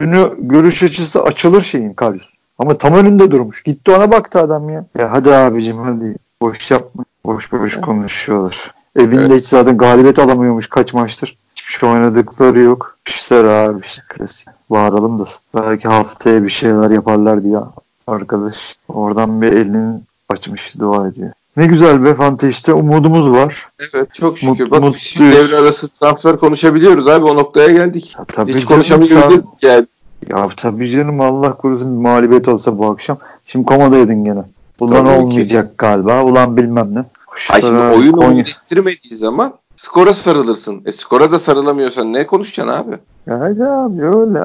önü 0.00 0.30
görüş 0.38 0.82
açısı 0.82 1.22
açılır 1.22 1.60
şeyin 1.60 1.94
Karius. 1.94 2.34
Ama 2.58 2.78
tam 2.78 2.94
önünde 2.94 3.30
durmuş. 3.30 3.62
Gitti 3.62 3.90
ona 3.90 4.10
baktı 4.10 4.40
adam 4.40 4.70
ya. 4.70 4.84
Ya 4.98 5.12
hadi 5.12 5.34
abicim 5.34 5.78
hadi. 5.78 6.16
Boş 6.42 6.70
yapma. 6.70 7.04
Boş 7.24 7.52
boş 7.52 7.74
evet. 7.74 7.84
konuşuyorlar. 7.84 8.74
Evinde 8.96 9.20
evet. 9.20 9.40
hiç 9.40 9.46
zaten 9.46 9.78
galibiyet 9.78 10.18
alamıyormuş 10.18 10.66
kaç 10.66 10.94
maçtır. 10.94 11.38
Hiçbir 11.54 11.72
şey 11.72 11.88
oynadıkları 11.88 12.60
yok. 12.60 12.96
İşler 13.08 13.44
abi 13.44 13.80
işte 13.84 14.02
klasik. 14.08 14.48
Bağıralım 14.70 15.18
da. 15.18 15.24
Belki 15.54 15.88
haftaya 15.88 16.44
bir 16.44 16.48
şeyler 16.48 16.90
yaparlar 16.90 17.44
diye 17.44 17.58
arkadaş. 18.06 18.76
Oradan 18.88 19.42
bir 19.42 19.52
elini 19.52 20.00
açmış 20.28 20.78
dua 20.78 21.08
ediyor. 21.08 21.32
Ne 21.56 21.66
güzel 21.66 22.04
be 22.04 22.14
Fante 22.14 22.48
işte 22.48 22.72
umudumuz 22.72 23.30
var. 23.30 23.68
Evet 23.92 24.14
çok 24.14 24.38
şükür. 24.38 24.64
Mut, 24.64 24.82
Bak 24.82 24.96
şimdi 24.96 25.32
devre 25.32 25.56
arası 25.56 25.88
transfer 25.88 26.36
konuşabiliyoruz 26.36 27.08
abi 27.08 27.24
o 27.24 27.36
noktaya 27.36 27.72
geldik. 27.72 28.14
Ya, 28.18 28.24
tabii 28.24 28.54
Hiç 28.54 28.64
konuşamıyorduk 28.64 29.44
yani. 29.62 29.86
Ya 30.28 30.48
tabii 30.56 30.90
canım 30.90 31.20
Allah 31.20 31.52
korusun 31.52 31.96
bir 31.98 32.02
mağlubiyet 32.02 32.48
olsa 32.48 32.78
bu 32.78 32.86
akşam. 32.86 33.18
Şimdi 33.46 33.66
komadaydın 33.66 34.24
gene. 34.24 34.44
Bundan 34.80 35.04
tabii 35.04 35.22
olmayacak 35.22 35.70
ki. 35.70 35.74
galiba. 35.78 36.22
Ulan 36.22 36.56
bilmem 36.56 36.94
ne. 36.94 37.04
Ay 37.50 37.62
şimdi 37.62 37.82
oyun 37.82 38.12
Konya... 38.12 38.28
oynattirmediği 38.28 39.16
zaman 39.16 39.52
skora 39.76 40.14
sarılırsın. 40.14 40.82
E 40.86 40.92
skora 40.92 41.32
da 41.32 41.38
sarılamıyorsan 41.38 42.12
ne 42.12 42.26
konuşacaksın 42.26 42.72
abi? 42.72 42.96
Ya 43.26 43.40
hadi 43.40 43.64
abi 43.64 44.02
öyle. 44.04 44.44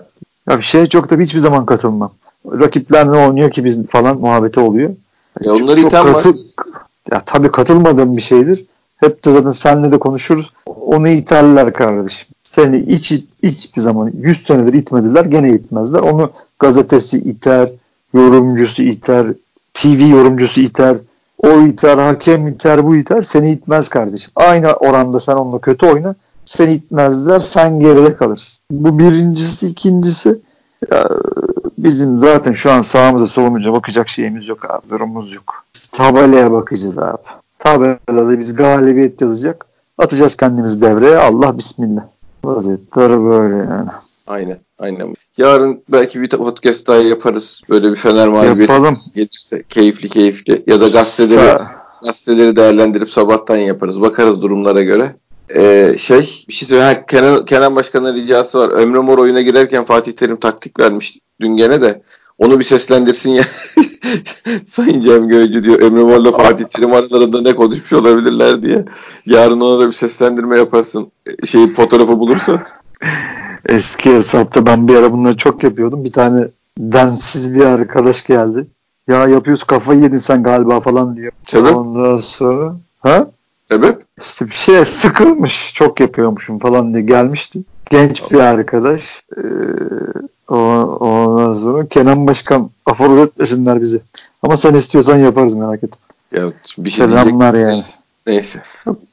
Ya 0.50 0.58
bir 0.58 0.64
şeye 0.64 0.90
çok 0.90 1.10
da 1.10 1.16
hiçbir 1.18 1.40
zaman 1.40 1.66
katılmam. 1.66 2.12
Rakipler 2.52 3.12
ne 3.12 3.18
oynuyor 3.18 3.52
ki 3.52 3.66
biz 3.66 3.88
falan 3.88 4.18
muhabbeti 4.18 4.60
oluyor. 4.60 4.90
Ya 5.42 5.54
onları 5.54 5.80
iten 5.80 6.06
katıl... 6.06 6.30
var. 6.30 6.38
Ya 7.12 7.20
tabii 7.26 7.52
katılmadığım 7.52 8.18
bir 8.18 8.22
şeydir. 8.22 8.66
Hep 8.98 9.26
de 9.26 9.32
zaten 9.32 9.52
seninle 9.52 9.92
de 9.92 10.00
konuşuruz. 10.00 10.54
Onu 10.66 11.08
iterler 11.08 11.74
kardeşim. 11.74 12.28
Seni 12.44 12.86
hiç, 12.88 13.14
hiçbir 13.44 13.82
zaman 13.82 14.12
100 14.18 14.44
senedir 14.44 14.74
itmediler 14.74 15.26
gene 15.26 15.50
itmezler. 15.50 16.00
Onu 16.00 16.30
gazetesi 16.60 17.18
iter, 17.18 17.70
yorumcusu 18.14 18.84
iter, 18.84 19.28
TV 19.76 20.02
yorumcusu 20.10 20.62
iter, 20.62 20.98
o 21.44 21.62
iter, 21.62 21.98
hakem 21.98 22.48
iter, 22.48 22.86
bu 22.86 22.96
iter. 22.96 23.22
Seni 23.22 23.52
itmez 23.52 23.90
kardeşim. 23.90 24.32
Aynı 24.36 24.74
oranda 24.74 25.20
sen 25.20 25.34
onunla 25.34 25.60
kötü 25.60 25.86
oyna. 25.86 26.16
Seni 26.46 26.72
itmezler, 26.72 27.40
sen 27.40 27.80
geride 27.80 28.16
kalırsın. 28.16 28.64
Bu 28.72 29.00
birincisi, 29.00 29.68
ikincisi 29.68 30.40
ya, 30.92 31.10
bizim 31.78 32.22
zaten 32.22 32.52
şu 32.52 32.72
an 32.72 32.82
sağımıza 32.82 33.28
solumuza 33.28 33.74
bakacak 33.74 34.10
şeyimiz 34.10 34.48
yok 34.48 34.70
abi, 34.70 34.90
durumumuz 34.90 35.34
yok. 35.34 35.66
Tabelaya 35.92 36.52
bakacağız 36.52 36.98
abi. 36.98 37.18
Tabelada 37.60 38.40
biz 38.40 38.56
galibiyet 38.56 39.22
yazacak. 39.22 39.66
Atacağız 39.98 40.36
kendimiz 40.36 40.82
devreye. 40.82 41.18
Allah 41.18 41.58
bismillah. 41.58 42.04
Vaziyetler 42.44 43.26
böyle 43.26 43.56
yani. 43.56 43.90
Aynen. 44.28 44.60
Aynen. 44.80 45.14
Yarın 45.38 45.84
belki 45.90 46.22
bir 46.22 46.30
podcast 46.30 46.88
daha 46.88 46.98
yaparız. 46.98 47.62
Böyle 47.70 47.92
bir 47.92 47.96
Fener 47.96 48.28
mağlubiyeti 48.28 48.74
gelirse. 49.16 49.64
Keyifli 49.70 50.10
keyifli. 50.10 50.64
Ya 50.68 50.82
da 50.82 50.88
gazeteleri, 50.88 51.60
gazeteleri 52.04 52.56
değerlendirip 52.56 53.10
sabahtan 53.10 53.58
yaparız. 53.58 54.02
Bakarız 54.02 54.42
durumlara 54.42 54.82
göre. 54.82 55.16
Ee, 55.56 55.96
şey 55.98 56.46
bir 56.48 56.54
şey 56.54 56.68
söyleyeyim. 56.68 57.00
Kenan, 57.08 57.46
Kenan 57.46 57.76
Başkan'ın 57.76 58.16
ricası 58.16 58.60
var. 58.60 58.70
Ömrü 58.70 59.00
Mor 59.00 59.18
oyuna 59.18 59.42
girerken 59.42 59.84
Fatih 59.84 60.12
Terim 60.12 60.38
taktik 60.38 60.80
vermiş 60.80 61.20
dün 61.42 61.56
gene 61.56 61.82
de. 61.82 62.02
Onu 62.38 62.60
bir 62.60 62.64
seslendirsin 62.64 63.30
ya. 63.30 63.44
Sayın 64.66 65.02
Cem 65.02 65.28
Gölcü 65.28 65.64
diyor. 65.64 65.82
Emre 65.82 66.04
Mor'la 66.04 66.32
Fatih 66.32 66.66
Terim 66.66 66.94
aralarında 66.94 67.42
ne 67.42 67.56
konuşmuş 67.56 67.94
olabilirler 67.94 68.62
diye. 68.62 68.86
Yarın 69.26 69.62
ona 69.62 69.80
da 69.80 69.88
bir 69.88 69.92
seslendirme 69.92 70.58
yaparsın. 70.58 71.12
Şey 71.46 71.74
fotoğrafı 71.74 72.20
bulursa. 72.20 72.64
Eski 73.70 74.16
hesapta 74.16 74.66
ben 74.66 74.88
bir 74.88 74.96
ara 74.96 75.12
bunları 75.12 75.38
çok 75.38 75.64
yapıyordum. 75.64 76.04
Bir 76.04 76.12
tane 76.12 76.48
densiz 76.78 77.56
bir 77.56 77.66
arkadaş 77.66 78.24
geldi. 78.24 78.68
Ya 79.08 79.28
yapıyorsun 79.28 79.68
kafayı 79.68 80.02
yedin 80.02 80.18
sen 80.18 80.44
galiba 80.44 80.80
falan 80.80 81.16
diyor. 81.16 81.32
Sebep? 81.48 81.76
Ondan 81.76 82.18
sonra 82.18 82.76
ha? 83.00 83.28
Sebep? 83.72 84.02
İşte 84.22 84.48
bir 84.48 84.56
şeye 84.56 84.86
sıkılmış. 84.86 85.74
Çok 85.74 86.00
yapıyormuşum 86.00 86.60
falan 86.60 86.94
diye 86.94 87.04
gelmişti. 87.04 87.60
Genç 87.90 88.32
bir 88.32 88.40
arkadaş. 88.40 89.24
Ee, 89.38 89.42
ondan 90.54 91.54
sonra 91.54 91.86
Kenan 91.86 92.28
Başkan 92.28 92.70
aforoz 92.86 93.20
etmesinler 93.20 93.82
bizi. 93.82 94.02
Ama 94.42 94.58
sen 94.58 94.74
istiyorsan 94.74 95.18
yaparız 95.18 95.54
merak 95.54 95.84
etme. 95.84 95.98
Ya 96.32 96.52
bir 96.78 96.90
şey 96.90 97.08
Selamlar 97.08 97.54
yani. 97.54 97.84
Neyse. 98.28 98.62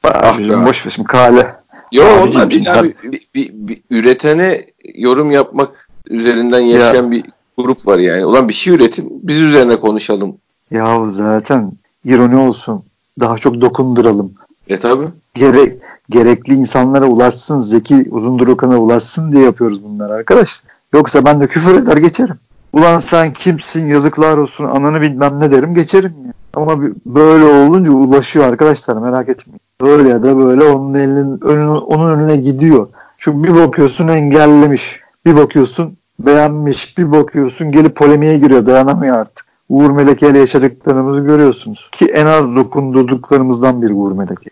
Ah, 0.03 0.39
boş 0.39 0.85
ver 0.85 0.91
şimdi 0.91 1.07
kale. 1.07 1.55
Yo 1.93 2.03
onlar 2.23 2.51
değil 2.51 2.79
abi. 2.79 2.95
Bir, 3.03 3.27
bir, 3.35 3.49
bir, 3.53 3.81
üretene 3.89 4.65
yorum 4.95 5.31
yapmak 5.31 5.89
üzerinden 6.09 6.59
yaşayan 6.59 7.03
ya. 7.03 7.11
bir 7.11 7.23
grup 7.57 7.87
var 7.87 7.97
yani. 7.97 8.25
Ulan 8.25 8.49
bir 8.49 8.53
şey 8.53 8.73
üretin 8.73 9.19
biz 9.23 9.39
üzerine 9.39 9.75
konuşalım. 9.75 10.37
Ya 10.71 11.11
zaten 11.11 11.71
ironi 12.05 12.35
olsun. 12.35 12.83
Daha 13.19 13.37
çok 13.37 13.61
dokunduralım. 13.61 14.33
E 14.67 14.77
tabi. 14.77 15.05
Gere, 15.33 15.77
gerekli 16.09 16.53
insanlara 16.53 17.05
ulaşsın, 17.05 17.59
Zeki 17.59 18.07
Uzundurukan'a 18.11 18.77
ulaşsın 18.77 19.31
diye 19.31 19.43
yapıyoruz 19.43 19.83
bunları 19.83 20.13
arkadaşlar. 20.13 20.71
Yoksa 20.93 21.25
ben 21.25 21.39
de 21.39 21.47
küfür 21.47 21.75
eder 21.75 21.97
geçerim. 21.97 22.35
Ulan 22.73 22.99
sen 22.99 23.33
kimsin 23.33 23.87
yazıklar 23.87 24.37
olsun 24.37 24.65
ananı 24.65 25.01
bilmem 25.01 25.39
ne 25.39 25.51
derim 25.51 25.75
geçerim. 25.75 26.13
Ya. 26.25 26.33
Ama 26.53 26.81
böyle 27.05 27.43
olunca 27.43 27.91
ulaşıyor 27.91 28.45
arkadaşlar 28.45 28.97
merak 28.97 29.29
etmeyin. 29.29 29.61
Böyle 29.81 30.09
ya 30.09 30.23
da 30.23 30.37
böyle 30.37 30.63
onun 30.63 30.93
elinin 30.93 31.41
önüne, 31.41 31.69
onun 31.69 32.09
önüne 32.09 32.35
gidiyor. 32.35 32.89
Çünkü 33.17 33.53
bir 33.53 33.59
bakıyorsun 33.59 34.07
engellemiş. 34.07 34.99
Bir 35.25 35.35
bakıyorsun 35.35 35.97
beğenmiş. 36.19 36.97
Bir 36.97 37.11
bakıyorsun 37.11 37.71
gelip 37.71 37.95
polemiğe 37.95 38.37
giriyor 38.37 38.65
dayanamıyor 38.65 39.17
artık. 39.17 39.45
Uğur 39.69 39.89
Meleke 39.89 40.29
ile 40.29 40.39
yaşadıklarımızı 40.39 41.19
görüyorsunuz. 41.19 41.89
Ki 41.91 42.05
en 42.05 42.25
az 42.25 42.55
dokundurduklarımızdan 42.55 43.81
bir 43.81 43.89
Uğur 43.89 44.11
Meleke. 44.11 44.49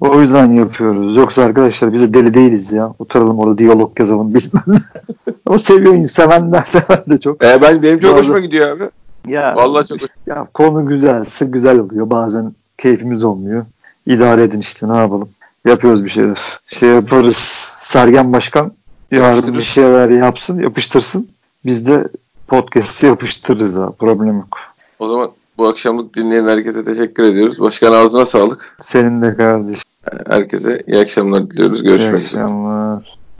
O 0.00 0.20
yüzden 0.20 0.46
yapıyoruz. 0.46 1.16
Yoksa 1.16 1.42
arkadaşlar 1.42 1.92
biz 1.92 2.02
de 2.02 2.14
deli 2.14 2.34
değiliz 2.34 2.72
ya. 2.72 2.94
Oturalım 2.98 3.38
orada 3.38 3.58
diyalog 3.58 4.00
yazalım 4.00 4.34
bilmem 4.34 4.82
Ama 5.46 5.58
seviyor 5.58 6.06
sevenler 6.06 6.62
seven 6.62 7.02
de 7.08 7.20
çok. 7.20 7.44
E 7.44 7.62
ben 7.62 7.82
benim 7.82 8.00
çok 8.00 8.18
hoşuma 8.18 8.38
gidiyor 8.38 8.76
abi. 8.76 8.84
Ya, 9.28 9.56
Vallahi 9.56 9.86
çok 9.86 9.98
ya 10.26 10.46
konu 10.54 10.86
güzelse 10.86 11.44
güzel 11.44 11.78
oluyor. 11.78 12.10
Bazen 12.10 12.52
keyfimiz 12.78 13.24
olmuyor. 13.24 13.66
İdare 14.06 14.42
edin 14.42 14.60
işte 14.60 14.88
ne 14.88 14.96
yapalım. 14.96 15.28
Yapıyoruz 15.66 16.04
bir 16.04 16.10
şeyler. 16.10 16.38
Şey 16.66 16.88
yaparız. 16.88 17.68
Sergen 17.78 18.32
Başkan 18.32 18.72
yarın 19.10 19.58
bir 19.58 19.62
şeyler 19.62 20.08
yapsın, 20.08 20.60
yapıştırsın. 20.60 21.28
Biz 21.64 21.86
de 21.86 22.08
podcast'i 22.46 23.06
yapıştırırız 23.06 23.76
ha. 23.76 23.92
Problem 23.98 24.36
yok. 24.36 24.58
O 24.98 25.06
zaman 25.06 25.30
bu 25.58 25.68
akşamlık 25.68 26.16
dinleyen 26.16 26.44
herkese 26.44 26.84
teşekkür 26.84 27.22
ediyoruz. 27.22 27.60
Başkan 27.60 27.92
ağzına 27.92 28.26
sağlık. 28.26 28.76
Senin 28.80 29.22
de 29.22 29.36
kardeşim. 29.36 29.82
Herkese 30.26 30.82
iyi 30.86 30.98
akşamlar 30.98 31.50
diliyoruz. 31.50 31.82
Görüşmek 31.82 32.14
üzere. 32.14 32.40
İyi 32.40 32.44
akşamlar. 32.44 33.18